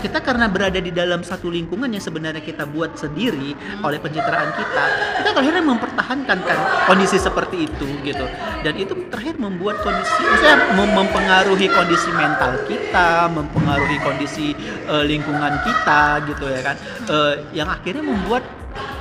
kita 0.00 0.18
karena 0.24 0.48
berada 0.48 0.80
di 0.80 0.88
dalam 0.88 1.20
satu 1.20 1.52
lingkungan 1.52 1.92
yang 1.92 2.00
sebenarnya 2.00 2.40
kita 2.40 2.64
buat 2.64 2.96
sendiri 2.96 3.52
oleh 3.84 3.98
pencitraan 4.00 4.50
kita 4.56 4.84
kita 5.20 5.30
terakhirnya 5.36 5.64
mempertahankan 5.64 6.38
kan 6.40 6.58
kondisi 6.88 7.20
seperti 7.20 7.68
itu 7.68 7.86
gitu. 8.02 8.24
Dan 8.64 8.74
itu 8.76 8.92
terakhir 9.12 9.36
membuat 9.36 9.84
kondisi 9.84 10.20
maksudnya 10.24 10.56
mem- 10.74 10.94
mempengaruhi 10.96 11.68
kondisi 11.68 12.10
mental 12.16 12.56
kita 12.64 13.28
mempengaruhi 13.28 13.96
kondisi 14.00 14.56
eh, 14.88 15.04
lingkungan 15.04 15.52
kita 15.62 16.24
gitu 16.28 16.44
ya 16.48 16.60
kan. 16.64 16.76
Eh, 17.08 17.34
yang 17.52 17.68
akhirnya 17.68 18.04
membuat 18.04 18.42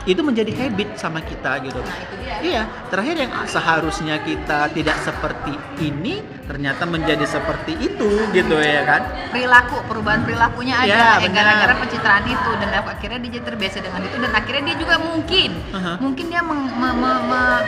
itu 0.10 0.22
menjadi 0.22 0.52
habit 0.52 0.98
sama 0.98 1.22
kita 1.22 1.62
gitu 1.62 1.78
nah 1.80 1.96
itu 1.96 2.16
dia. 2.18 2.36
Iya, 2.40 2.62
terakhir 2.88 3.16
yang 3.20 3.32
seharusnya 3.46 4.16
kita 4.20 4.72
tidak 4.72 4.98
seperti 4.98 5.54
ini 5.78 6.18
ternyata 6.44 6.84
menjadi 6.84 7.22
seperti 7.24 7.78
itu 7.78 8.10
gitu 8.32 8.56
ya 8.58 8.82
kan? 8.84 9.02
perilaku 9.30 9.86
perubahan 9.86 10.24
perilakunya 10.24 10.76
ada 10.80 10.88
Iya, 10.88 11.06
eh, 11.20 11.28
benar. 11.28 11.36
gara-gara 11.36 11.74
pencitraan 11.78 12.26
itu 12.26 12.52
dan 12.58 12.70
akhirnya 12.80 13.20
dia 13.22 13.42
terbiasa 13.44 13.78
dengan 13.80 14.02
itu 14.02 14.16
dan 14.18 14.32
akhirnya 14.34 14.64
dia 14.66 14.78
juga 14.78 14.96
mungkin 14.98 15.52
Aha. 15.70 15.94
mungkin 16.00 16.26
dia 16.28 16.42
meng- 16.42 16.74
me- 16.74 16.96
me- 16.96 17.24
me- 17.24 17.64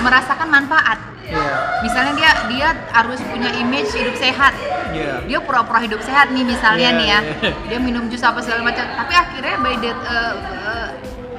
merasakan 0.00 0.48
manfaat 0.48 0.98
Iya, 1.28 1.84
misalnya 1.84 2.12
dia 2.16 2.30
dia 2.48 2.68
harus 2.90 3.20
punya 3.22 3.52
image 3.54 3.92
hidup 3.92 4.16
sehat 4.16 4.56
iya. 4.90 5.20
dia 5.22 5.38
pura-pura 5.38 5.76
hidup 5.78 6.00
sehat 6.00 6.32
nih 6.32 6.40
misalnya 6.42 6.88
Iya, 6.88 6.98
nih 6.98 7.06
ya 7.06 7.20
iya. 7.20 7.52
dia 7.68 7.78
minum 7.78 8.08
jus 8.08 8.24
apa 8.24 8.40
segala 8.40 8.64
macam 8.64 8.88
tapi 8.88 9.12
akhirnya 9.12 9.60
by 9.60 9.76
the 9.76 9.92
uh, 9.92 10.34
uh, 10.64 10.88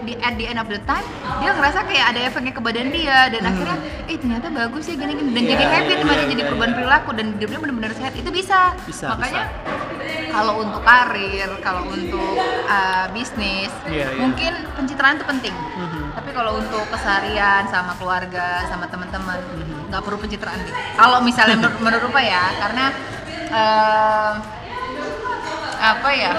di 0.10 0.18
at 0.20 0.34
the 0.34 0.46
end 0.46 0.58
of 0.58 0.66
the 0.66 0.82
time 0.84 1.06
dia 1.38 1.54
ngerasa 1.54 1.86
kayak 1.86 2.06
ada 2.10 2.20
efeknya 2.26 2.50
ke 2.50 2.60
badan 2.60 2.90
dia 2.90 3.30
dan 3.30 3.42
Hmm. 3.42 3.52
akhirnya 3.52 3.78
eh 4.06 4.18
ternyata 4.18 4.48
bagus 4.50 4.84
ya 4.86 4.96
gini 4.96 5.14
gini 5.14 5.30
dan 5.30 5.44
Iya, 5.44 5.52
jadi 5.52 5.64
iya, 5.64 5.78
iya, 5.86 6.02
malah 6.02 6.18
iya, 6.18 6.26
jadi 6.28 6.42
iya. 6.42 6.48
perubahan 6.50 6.74
perilaku 6.74 7.10
dan 7.14 7.26
hidupnya 7.32 7.60
benar-benar 7.60 7.92
sehat 7.94 8.14
itu 8.16 8.30
bisa, 8.30 8.60
Bisa, 8.84 9.06
makanya 9.08 9.44
kalau 10.30 10.54
untuk 10.58 10.82
karir 10.82 11.50
kalau 11.60 11.84
untuk 11.88 12.34
uh, 12.66 13.06
bisnis 13.12 13.70
Iya, 13.86 14.08
iya. 14.10 14.18
mungkin 14.18 14.54
pencitraan 14.74 15.16
itu 15.16 15.26
penting 15.28 15.54
Mhm. 15.54 16.02
tapi 16.12 16.30
kalau 16.32 16.58
untuk 16.58 16.84
keseharian 16.90 17.64
sama 17.68 17.94
keluarga 17.96 18.66
sama 18.66 18.86
teman-teman 18.86 19.38
Mhm. 19.38 19.90
nggak 19.90 20.02
perlu 20.02 20.18
pencitraan 20.18 20.58
gitu. 20.62 20.74
Kalau 20.96 21.18
misalnya 21.20 21.56
menurut 21.58 21.78
menurut 21.82 22.02
Rupa 22.04 22.22
ya, 22.22 22.44
karena 22.58 22.86
eh, 23.50 24.32
apa 25.80 26.10
ya 26.12 26.34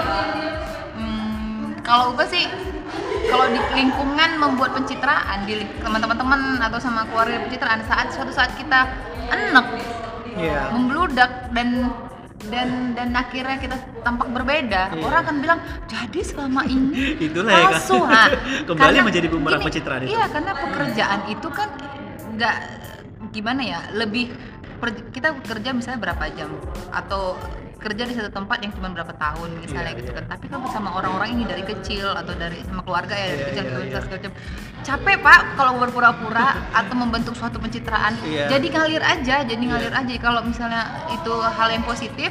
hmm, 0.93 1.81
kalau 1.81 2.13
gue 2.13 2.25
sih 2.25 2.45
kalau 3.23 3.45
di 3.47 3.61
lingkungan 3.75 4.29
membuat 4.37 4.71
pencitraan 4.73 5.43
di 5.43 5.53
teman-teman 5.77 6.41
atau 6.59 6.77
sama 6.77 7.05
keluarga 7.05 7.37
pencitraan 7.39 7.81
saat 7.83 8.09
suatu 8.09 8.31
saat 8.31 8.51
kita 8.53 8.87
enek 9.27 9.67
Iya. 10.31 10.71
membludak 10.71 11.51
dan 11.51 11.91
dan 12.47 12.95
dan 12.95 13.11
akhirnya 13.11 13.59
kita 13.59 13.75
tampak 13.99 14.31
berbeda 14.31 14.95
Iya. 14.95 15.03
orang 15.03 15.19
akan 15.21 15.35
bilang 15.37 15.59
jadi 15.85 16.19
selama 16.23 16.63
ini 16.63 17.13
Itulah 17.27 17.51
ya, 17.51 17.67
palsu 17.67 17.99
ha." 18.01 18.23
Kembali 18.67 18.79
Karena 18.79 19.01
menjadi 19.03 19.27
bumerang 19.27 19.61
pencitraan 19.61 20.01
itu. 20.01 20.15
iya 20.15 20.25
karena 20.25 20.51
pekerjaan 20.55 21.19
itu 21.27 21.47
kan 21.51 21.69
nggak 22.31 22.55
gimana 23.29 23.61
ya 23.61 23.79
lebih 23.93 24.31
per- 24.79 25.11
kita 25.11 25.35
bekerja 25.35 25.69
misalnya 25.71 25.99
berapa 26.01 26.25
jam 26.31 26.49
atau 26.89 27.35
kerja 27.81 28.03
di 28.05 28.13
satu 28.13 28.29
tempat 28.29 28.57
yang 28.61 28.71
cuma 28.71 28.87
berapa 28.89 29.09
tahun 29.11 29.49
misalnya 29.57 29.91
Iya, 29.91 29.99
gitu 29.99 30.11
iya. 30.13 30.17
kan 30.21 30.25
tapi 30.29 30.45
kan 30.47 30.59
bersama 30.61 30.89
orang-orang 30.93 31.29
ini 31.33 31.43
dari 31.43 31.63
kecil 31.63 32.13
atau 32.13 32.33
dari 32.33 32.61
sama 32.61 32.81
keluarga 32.81 33.11
ya 33.11 33.25
dari 33.27 33.35
Iya, 33.35 33.45
kecil 33.49 33.63
iya, 33.63 33.77
iya. 33.81 33.99
segala 33.99 34.17
macam 34.21 34.31
capek 34.81 35.17
pak 35.19 35.39
kalau 35.55 35.71
berpura-pura 35.77 36.47
atau 36.71 36.93
membentuk 36.95 37.33
suatu 37.33 37.57
pencitraan 37.57 38.13
Iya. 38.21 38.45
jadi 38.47 38.67
ngalir 38.69 39.03
aja 39.03 39.35
jadi 39.43 39.57
Iya. 39.57 39.69
ngalir 39.73 39.93
aja 39.93 40.13
kalau 40.17 40.41
misalnya 40.41 40.81
itu 41.11 41.33
hal 41.33 41.67
yang 41.67 41.83
positif 41.83 42.29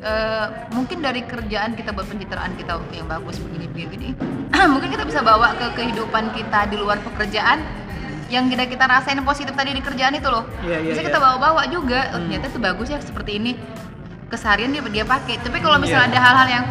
eh, 0.00 0.46
mungkin 0.70 0.98
dari 0.98 1.22
kerjaan 1.22 1.72
kita 1.72 1.94
buat 1.94 2.06
pencitraan 2.06 2.52
kita 2.54 2.74
yang 2.90 3.06
bagus 3.06 3.38
begini 3.38 3.66
begini 3.70 4.08
mungkin 4.74 4.90
kita 4.90 5.06
bisa 5.06 5.22
bawa 5.22 5.54
ke 5.54 5.66
kehidupan 5.74 6.34
kita 6.34 6.66
di 6.66 6.76
luar 6.76 6.98
pekerjaan 7.00 7.62
yang 8.26 8.48
kita 8.48 8.64
kita 8.64 8.88
rasain 8.88 9.20
positif 9.22 9.52
tadi 9.52 9.70
di 9.70 9.78
kerjaan 9.78 10.16
itu 10.16 10.26
loh 10.26 10.42
Iya, 10.60 10.80
iya, 10.80 10.90
bisa 10.90 11.00
iya. 11.00 11.08
kita 11.08 11.18
bawa-bawa 11.18 11.62
juga 11.68 12.10
oh, 12.10 12.18
Hmm. 12.18 12.26
ternyata 12.26 12.46
itu 12.48 12.58
bagus 12.58 12.88
ya 12.88 12.98
seperti 12.98 13.38
ini 13.38 13.52
keseharian 14.32 14.70
dia 14.70 14.80
dia 14.82 15.04
pakai 15.04 15.36
tapi 15.38 15.58
kalau 15.58 15.76
Iya. 15.76 15.82
misalnya 15.84 16.08
ada 16.08 16.20
hal-hal 16.20 16.48
yang 16.50 16.64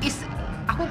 is 0.00 0.16
aku 0.66 0.84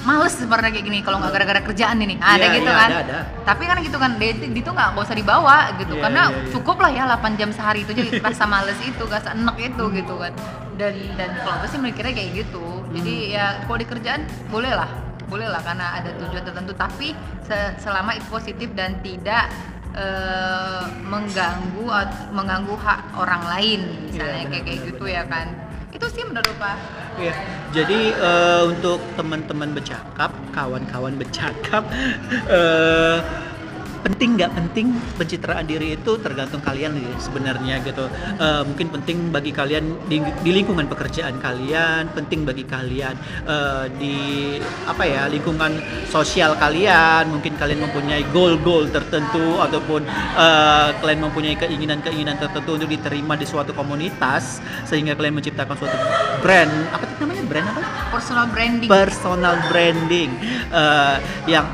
males 0.00 0.32
sebenarnya 0.32 0.72
kayak 0.72 0.86
gini 0.86 0.98
kalau 1.00 1.20
nggak 1.20 1.30
gara-gara 1.30 1.60
kerjaan 1.62 1.96
ini 1.98 2.16
ada 2.16 2.40
Iya, 2.42 2.56
gitu 2.56 2.64
iya, 2.66 2.78
kan 2.78 2.88
ada, 2.90 2.98
ada. 3.02 3.18
tapi 3.44 3.62
kan 3.62 3.76
gitu 3.78 3.96
kan 3.96 4.10
dia 4.16 4.30
itu 4.32 4.64
nggak 4.66 4.88
nggak 4.90 5.04
usah 5.04 5.12
dibawa 5.14 5.56
gitu 5.76 5.92
Iya, 5.92 6.02
karena 6.02 6.22
iya, 6.24 6.34
iya. 6.34 6.50
cukup 6.50 6.76
lah 6.78 6.90
ya 6.90 7.02
8 7.06 7.36
jam 7.36 7.50
sehari 7.50 7.84
itu 7.84 7.92
jadi 7.92 8.08
rasa 8.24 8.44
males 8.44 8.80
itu 8.80 9.04
rasa 9.06 9.28
enak 9.32 9.56
itu 9.58 9.84
gitu 9.92 10.14
kan 10.16 10.32
dan 10.74 10.94
dan 11.14 11.30
kalau 11.36 11.54
aku 11.58 11.66
sih 11.68 11.78
mikirnya 11.78 12.14
kayak 12.14 12.30
gitu 12.38 12.64
jadi 12.90 13.14
Hmm. 13.20 13.34
ya 13.34 13.46
kalau 13.62 13.76
di 13.76 13.86
kerjaan 13.86 14.20
boleh 14.48 14.72
lah 14.72 14.88
boleh 15.28 15.44
lah 15.44 15.60
karena 15.60 15.92
ada 15.94 16.08
tujuan 16.16 16.40
tertentu 16.40 16.72
tapi 16.72 17.12
se- 17.44 17.76
selama 17.78 18.16
itu 18.16 18.24
positif 18.26 18.72
dan 18.72 18.96
tidak 18.98 19.52
eh, 19.96 20.84
mengganggu 21.04 21.84
mengganggu 22.30 22.74
hak 22.76 23.00
orang 23.16 23.42
lain 23.48 23.80
misalnya 24.04 24.44
Iya, 24.44 24.60
kayak 24.60 24.78
gitu 24.92 25.04
benar. 25.04 25.16
ya 25.16 25.22
kan 25.26 25.46
itu 25.88 26.06
sih 26.12 26.24
menurut 26.24 26.54
pak 26.60 26.76
Iya. 27.18 27.34
Jadi 27.74 28.14
eh, 28.14 28.62
untuk 28.62 29.02
teman-teman 29.18 29.74
bercakap, 29.74 30.30
kawan-kawan 30.54 31.18
bercakap, 31.18 31.82
eh, 32.46 33.18
penting 34.02 34.38
nggak 34.38 34.52
penting 34.54 34.86
pencitraan 35.18 35.66
diri 35.66 35.98
itu 35.98 36.12
tergantung 36.22 36.62
kalian 36.62 36.98
sebenarnya 37.18 37.82
gitu. 37.82 38.06
Eh, 38.38 38.62
mungkin 38.64 38.88
penting 38.94 39.16
bagi 39.34 39.52
kalian 39.52 39.84
di, 40.06 40.22
di 40.22 40.50
lingkungan 40.54 40.86
pekerjaan 40.86 41.38
kalian, 41.42 42.12
penting 42.14 42.46
bagi 42.46 42.64
kalian 42.64 43.14
eh, 43.46 43.84
di 43.98 44.16
apa 44.86 45.02
ya 45.04 45.26
lingkungan 45.26 45.78
sosial 46.08 46.54
kalian. 46.56 47.28
Mungkin 47.30 47.58
kalian 47.58 47.84
mempunyai 47.88 48.22
goal-goal 48.30 48.88
tertentu 48.90 49.58
ataupun 49.58 50.06
eh, 50.36 50.88
kalian 51.02 51.20
mempunyai 51.28 51.56
keinginan-keinginan 51.58 52.38
tertentu 52.38 52.78
untuk 52.78 52.90
diterima 52.90 53.34
di 53.34 53.46
suatu 53.46 53.74
komunitas 53.74 54.62
sehingga 54.86 55.14
kalian 55.18 55.38
menciptakan 55.38 55.74
suatu 55.76 55.96
brand 56.40 56.72
apa 56.94 57.04
itu 57.04 57.14
namanya 57.22 57.44
brand 57.48 57.66
apa? 57.68 57.80
personal 58.14 58.46
branding 58.50 58.88
personal 58.90 59.54
branding 59.68 60.30
eh, 60.70 61.16
yang 61.50 61.66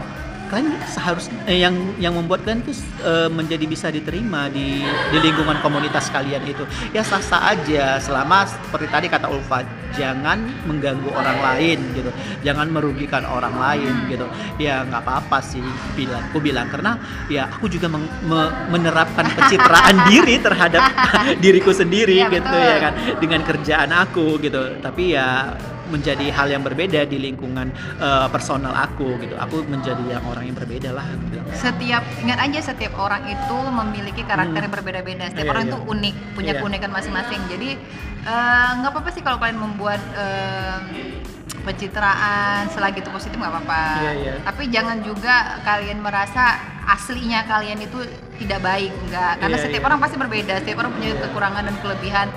kalian 0.55 0.71
seharusnya 0.87 1.35
eh, 1.45 1.59
yang 1.59 1.75
yang 1.99 2.15
membuat 2.15 2.47
kalian 2.47 2.63
tuh 2.63 2.71
eh, 3.03 3.27
menjadi 3.27 3.67
bisa 3.67 3.91
diterima 3.91 4.47
di 4.47 4.87
di 5.11 5.19
lingkungan 5.19 5.59
komunitas 5.59 6.07
kalian 6.09 6.47
itu. 6.47 6.63
Ya 6.95 7.03
sah 7.03 7.19
sah 7.19 7.51
aja. 7.51 7.99
Selama 7.99 8.47
seperti 8.47 8.87
tadi 8.87 9.07
kata 9.11 9.27
Ulfa 9.27 9.67
jangan 9.93 10.39
mengganggu 10.63 11.11
orang 11.11 11.39
lain 11.43 11.79
gitu. 11.93 12.11
Jangan 12.41 12.71
merugikan 12.71 13.27
orang 13.27 13.59
lain 13.59 13.91
gitu. 14.07 14.31
Ya 14.57 14.87
nggak 14.87 15.03
apa 15.03 15.13
apa 15.21 15.39
sih 15.43 15.59
bilang 15.93 16.23
aku 16.31 16.39
bilang. 16.39 16.71
Karena 16.71 16.95
ya 17.27 17.51
aku 17.51 17.67
juga 17.67 17.91
meng- 17.91 18.11
me- 18.23 18.55
menerapkan 18.71 19.27
pencitraan 19.27 19.97
diri 20.11 20.39
terhadap 20.39 20.83
diriku 21.43 21.75
sendiri 21.75 22.15
Iya, 22.23 22.31
gitu 22.31 22.47
betul. 22.47 22.63
ya 22.63 22.77
kan. 22.79 22.93
Dengan 23.19 23.41
kerjaan 23.43 23.91
aku 23.91 24.39
gitu. 24.39 24.79
Tapi 24.79 25.19
ya 25.19 25.51
menjadi 25.87 26.27
hal 26.29 26.49
yang 26.49 26.61
berbeda 26.61 27.05
di 27.05 27.19
lingkungan 27.19 27.69
eh, 27.97 28.27
personal 28.29 28.73
aku 28.73 29.17
gitu 29.19 29.35
aku 29.35 29.65
menjadi 29.65 30.01
yang 30.11 30.25
orang 30.25 30.45
yang 30.47 30.57
berbeda 30.57 30.91
lah 30.91 31.05
setiap 31.53 32.03
ingat 32.19 32.39
aja 32.41 32.59
setiap 32.67 32.97
orang 32.97 33.25
itu 33.27 33.57
memiliki 33.71 34.23
karakter 34.23 34.55
Hmm. 34.55 34.65
yang 34.65 34.75
berbeda-beda 34.75 35.25
setiap 35.29 35.45
Iya, 35.45 35.53
orang 35.53 35.65
iya. 35.65 35.71
itu 35.71 35.79
unik 35.85 36.15
punya 36.33 36.53
Iya. 36.53 36.61
keunikan 36.61 36.91
masing-masing 36.91 37.41
jadi 37.47 37.71
eh, 38.25 38.69
nggak 38.75 38.91
apa-apa 38.91 39.11
sih 39.11 39.21
kalau 39.21 39.37
kalian 39.37 39.59
membuat 39.59 40.01
eh, 40.15 40.79
pencitraan 41.65 42.69
selagi 42.69 43.01
itu 43.01 43.09
positif 43.09 43.35
nggak 43.35 43.51
apa-apa 43.51 43.83
Iya, 43.99 44.13
iya. 44.15 44.35
tapi 44.43 44.69
jangan 44.69 45.01
juga 45.01 45.35
kalian 45.63 45.99
merasa 45.99 46.61
aslinya 46.85 47.45
kalian 47.45 47.81
itu 47.81 48.05
tidak 48.37 48.61
baik 48.61 48.93
enggak 49.03 49.33
karena 49.39 49.57
Iya, 49.57 49.65
setiap 49.65 49.81
iya. 49.81 49.89
orang 49.89 49.99
pasti 49.99 50.17
berbeda 50.17 50.55
setiap 50.61 50.79
orang 50.79 50.93
punya 50.93 51.11
kekurangan 51.19 51.63
dan 51.65 51.77
kelebihan 51.81 52.29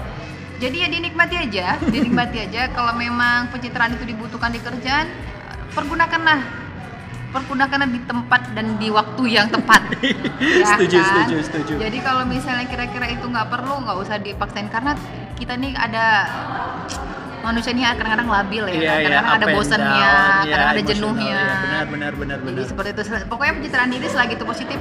jadi 0.57 0.75
ya 0.85 0.87
dinikmati 0.89 1.35
aja 1.37 1.65
dinikmati 1.81 2.37
aja. 2.49 2.61
Kalau 2.73 2.93
memang 2.97 3.53
pencitraan 3.53 3.93
itu 3.93 4.05
dibutuhkan 4.09 4.49
di 4.49 4.59
kerjaan 4.61 5.05
pergunakanlah. 5.73 6.65
Pergunakanlah 7.27 7.89
di 7.91 8.01
tempat 8.07 8.41
dan 8.55 8.79
di 8.79 8.87
waktu 8.89 9.23
yang 9.29 9.47
tepat. 9.51 9.83
Ya 10.37 10.65
setuju 10.73 10.97
kan? 11.01 11.27
setuju 11.27 11.35
setuju. 11.43 11.73
Jadi 11.81 11.97
kalau 12.01 12.23
misalnya 12.25 12.65
kira-kira 12.69 13.09
itu 13.09 13.25
nggak 13.25 13.47
perlu 13.51 13.83
nggak 13.85 13.97
usah 13.99 14.17
dipaksain. 14.17 14.69
Karena 14.71 14.97
kita 15.37 15.53
nih 15.59 15.73
ada 15.77 16.05
manusia 17.45 17.71
ini 17.71 17.85
kadang-kadang 17.85 18.27
labil 18.27 18.63
ya 18.67 18.73
Iya, 18.73 18.81
iya, 18.81 18.91
kadang-kadang 18.91 19.27
ada 19.27 19.45
up 19.45 19.47
and 19.47 19.55
bosannya 19.55 19.87
down, 19.87 20.43
ya, 20.43 20.51
kadang 20.51 20.67
ada 20.67 20.81
emosional, 20.81 20.97
jenuhnya. 20.97 21.37
ya, 21.37 21.55
benar 21.61 21.85
benar 21.87 22.11
benar 22.17 22.37
jadi 22.41 22.49
benar. 22.57 22.67
seperti 22.67 22.89
itu. 22.91 23.01
Pokoknya 23.29 23.53
pencitraan 23.61 23.89
diri 23.93 24.07
selagi 24.09 24.33
itu 24.35 24.45
positif 24.45 24.79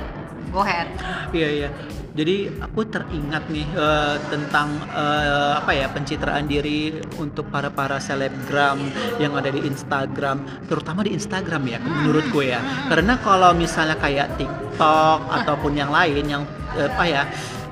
go 0.51 0.61
ahead. 0.65 0.89
Iya 1.37 1.49
iya. 1.53 1.69
Jadi 2.17 2.49
aku 2.65 2.89
teringat 2.89 3.45
nih 3.53 3.69
eh, 3.77 4.17
tentang 4.33 4.73
eh, 4.89 5.53
apa 5.61 5.77
ya 5.77 5.93
pencitraan 5.93 6.49
diri 6.49 6.97
untuk 7.21 7.53
para 7.53 7.69
para 7.69 8.01
selebgram 8.01 8.81
yang 9.21 9.37
ada 9.37 9.53
di 9.53 9.61
Instagram, 9.69 10.41
terutama 10.65 11.05
di 11.05 11.13
Instagram 11.13 11.69
ya 11.69 11.77
menurutku 11.77 12.41
ya. 12.41 12.65
Karena 12.89 13.21
kalau 13.21 13.53
misalnya 13.53 14.01
kayak 14.01 14.41
TikTok 14.41 15.29
ataupun 15.29 15.77
yang 15.77 15.93
lain 15.93 16.25
yang 16.25 16.43
eh, 16.81 16.89
apa 16.89 17.05
ya 17.05 17.23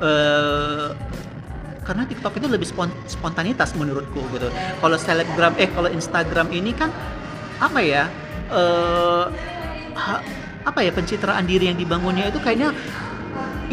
eh, 0.05 0.89
karena 1.85 2.05
TikTok 2.05 2.37
itu 2.37 2.49
lebih 2.49 2.69
spon- 2.69 3.01
spontanitas 3.09 3.73
menurutku 3.73 4.21
gitu. 4.37 4.53
Kalau 4.53 4.97
selebgram 5.01 5.57
eh 5.57 5.73
kalau 5.73 5.89
Instagram 5.89 6.53
ini 6.53 6.77
kan 6.77 6.93
apa 7.65 7.81
ya 7.81 8.13
ha- 9.97 10.25
apa 10.65 10.81
ya 10.81 10.91
pencitraan 10.97 11.45
diri 11.45 11.69
yang 11.69 11.77
dibangunnya 11.77 12.33
itu 12.33 12.41
kayaknya 12.41 12.73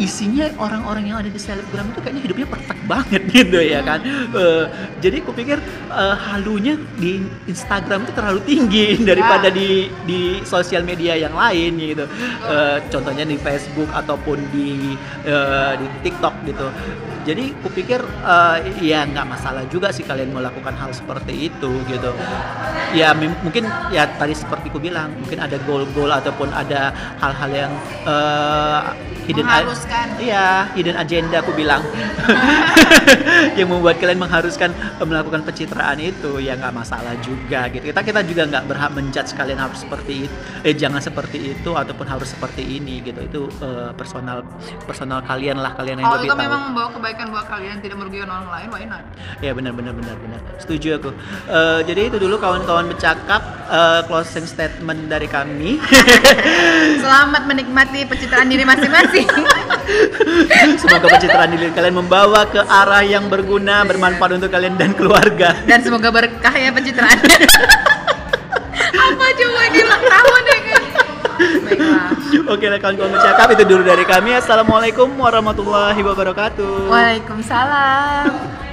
isinya 0.02 0.50
orang-orang 0.58 1.14
yang 1.14 1.16
ada 1.22 1.30
di 1.30 1.38
selebgram 1.38 1.86
itu 1.94 2.00
kayaknya 2.02 2.22
hidupnya 2.26 2.46
perfect 2.50 2.82
banget 2.90 3.22
gitu 3.30 3.58
ya 3.62 3.80
kan. 3.86 4.02
Eh, 4.34 4.64
jadi 4.98 5.22
aku 5.22 5.30
pikir 5.30 5.62
eh, 5.94 6.16
halunya 6.26 6.74
di 6.98 7.22
Instagram 7.46 8.10
itu 8.10 8.12
terlalu 8.18 8.40
tinggi 8.42 8.86
daripada 9.10 9.46
di 9.46 9.86
di 10.02 10.42
sosial 10.42 10.82
media 10.82 11.14
yang 11.14 11.38
lain 11.38 11.78
gitu. 11.78 12.04
Eh, 12.50 12.78
contohnya 12.90 13.22
di 13.22 13.38
Facebook 13.38 13.88
ataupun 13.94 14.42
di 14.50 14.98
eh, 15.22 15.72
di 15.78 15.86
TikTok 16.02 16.34
gitu 16.50 16.66
jadi 17.22 17.54
kupikir 17.62 18.00
eh, 18.02 18.56
ya 18.82 19.06
nggak 19.06 19.26
masalah 19.26 19.62
juga 19.70 19.94
sih 19.94 20.02
kalian 20.02 20.34
melakukan 20.34 20.74
hal 20.74 20.90
seperti 20.90 21.50
itu 21.50 21.70
gitu. 21.86 22.10
Ya 22.92 23.14
mungkin 23.16 23.64
ya 23.94 24.04
tadi 24.18 24.34
seperti 24.36 24.68
ku 24.68 24.82
bilang 24.82 25.14
mungkin 25.16 25.40
ada 25.40 25.56
goal-goal 25.64 26.10
ataupun 26.10 26.50
ada 26.52 26.92
hal-hal 27.22 27.50
yang 27.50 27.72
eh, 28.04 28.80
hidden 29.26 29.46
iya 30.18 30.66
hidden 30.74 30.98
agenda 30.98 31.38
aku 31.40 31.54
bilang. 31.54 31.82
Yang 33.58 33.68
membuat 33.68 33.98
kalian 33.98 34.20
mengharuskan 34.22 34.70
eh, 34.74 35.06
melakukan 35.06 35.42
pencitraan 35.46 35.98
itu 35.98 36.42
ya 36.42 36.58
nggak 36.58 36.74
masalah 36.74 37.14
juga 37.22 37.70
gitu. 37.70 37.90
Kita 37.90 38.00
kita 38.02 38.20
juga 38.26 38.42
nggak 38.50 38.64
berhak 38.66 38.90
menjudge 38.94 39.32
kalian 39.34 39.58
harus 39.58 39.82
seperti 39.82 40.26
itu 40.26 40.34
eh 40.62 40.74
jangan 40.74 41.02
seperti 41.02 41.38
itu 41.54 41.70
ataupun 41.74 42.06
harus 42.06 42.30
seperti 42.30 42.62
ini 42.62 43.02
gitu. 43.02 43.20
Itu 43.22 43.40
eh, 43.62 43.90
personal 43.94 44.42
personal 44.86 45.22
kalian 45.22 45.58
lah 45.62 45.74
kalian 45.78 46.02
yang 46.02 46.06
kalau 46.06 46.18
lebih 46.18 46.30
itu 46.30 46.36
tahu. 46.36 46.44
memang 46.46 46.60
membawa 46.70 46.88
kebaikan 46.94 47.11
kebaikan 47.12 47.28
buat 47.28 47.44
kalian 47.44 47.76
tidak 47.84 47.96
merugikan 48.00 48.28
orang 48.32 48.48
lain 48.48 48.68
why 48.72 48.84
not 48.88 49.04
Ya 49.44 49.52
benar 49.52 49.76
benar 49.76 49.92
benar 49.92 50.16
benar. 50.16 50.40
Setuju 50.56 50.96
aku. 50.96 51.10
Eh, 51.44 51.80
jadi 51.84 52.08
itu 52.08 52.16
dulu 52.16 52.40
kawan-kawan 52.40 52.88
bercakap 52.88 53.44
eh, 53.68 54.00
closing 54.08 54.48
statement 54.48 55.12
dari 55.12 55.28
kami. 55.28 55.76
selamat 57.04 57.42
menikmati 57.44 58.08
pencitraan 58.08 58.48
diri 58.48 58.64
masing-masing 58.64 59.28
Semoga 60.80 61.06
pencitraan 61.12 61.52
diri 61.52 61.68
kalian 61.68 62.00
membawa 62.00 62.48
ke 62.48 62.64
arah 62.64 63.04
yang 63.04 63.28
berguna, 63.28 63.84
bermanfaat 63.84 64.40
untuk 64.40 64.48
kalian 64.48 64.80
dan 64.80 64.96
keluarga. 64.96 65.52
dan 65.68 65.84
semoga 65.84 66.08
berkah 66.08 66.54
ya 66.56 66.72
pencitraannya 66.72 67.38
apa 69.12 69.26
coba 69.36 69.60
ini 69.68 69.78
ulang 69.84 70.04
tahun 70.08 70.41
baiklah 71.64 72.10
Oke 72.52 72.66
lah 72.68 72.78
kawan-kawan 72.80 73.12
bercakap 73.12 73.46
itu 73.54 73.64
dulu 73.68 73.82
dari 73.84 74.04
kami. 74.08 74.34
Assalamualaikum 74.36 75.08
warahmatullahi 75.16 76.00
wabarakatuh. 76.00 76.88
Waalaikumsalam 76.88 78.71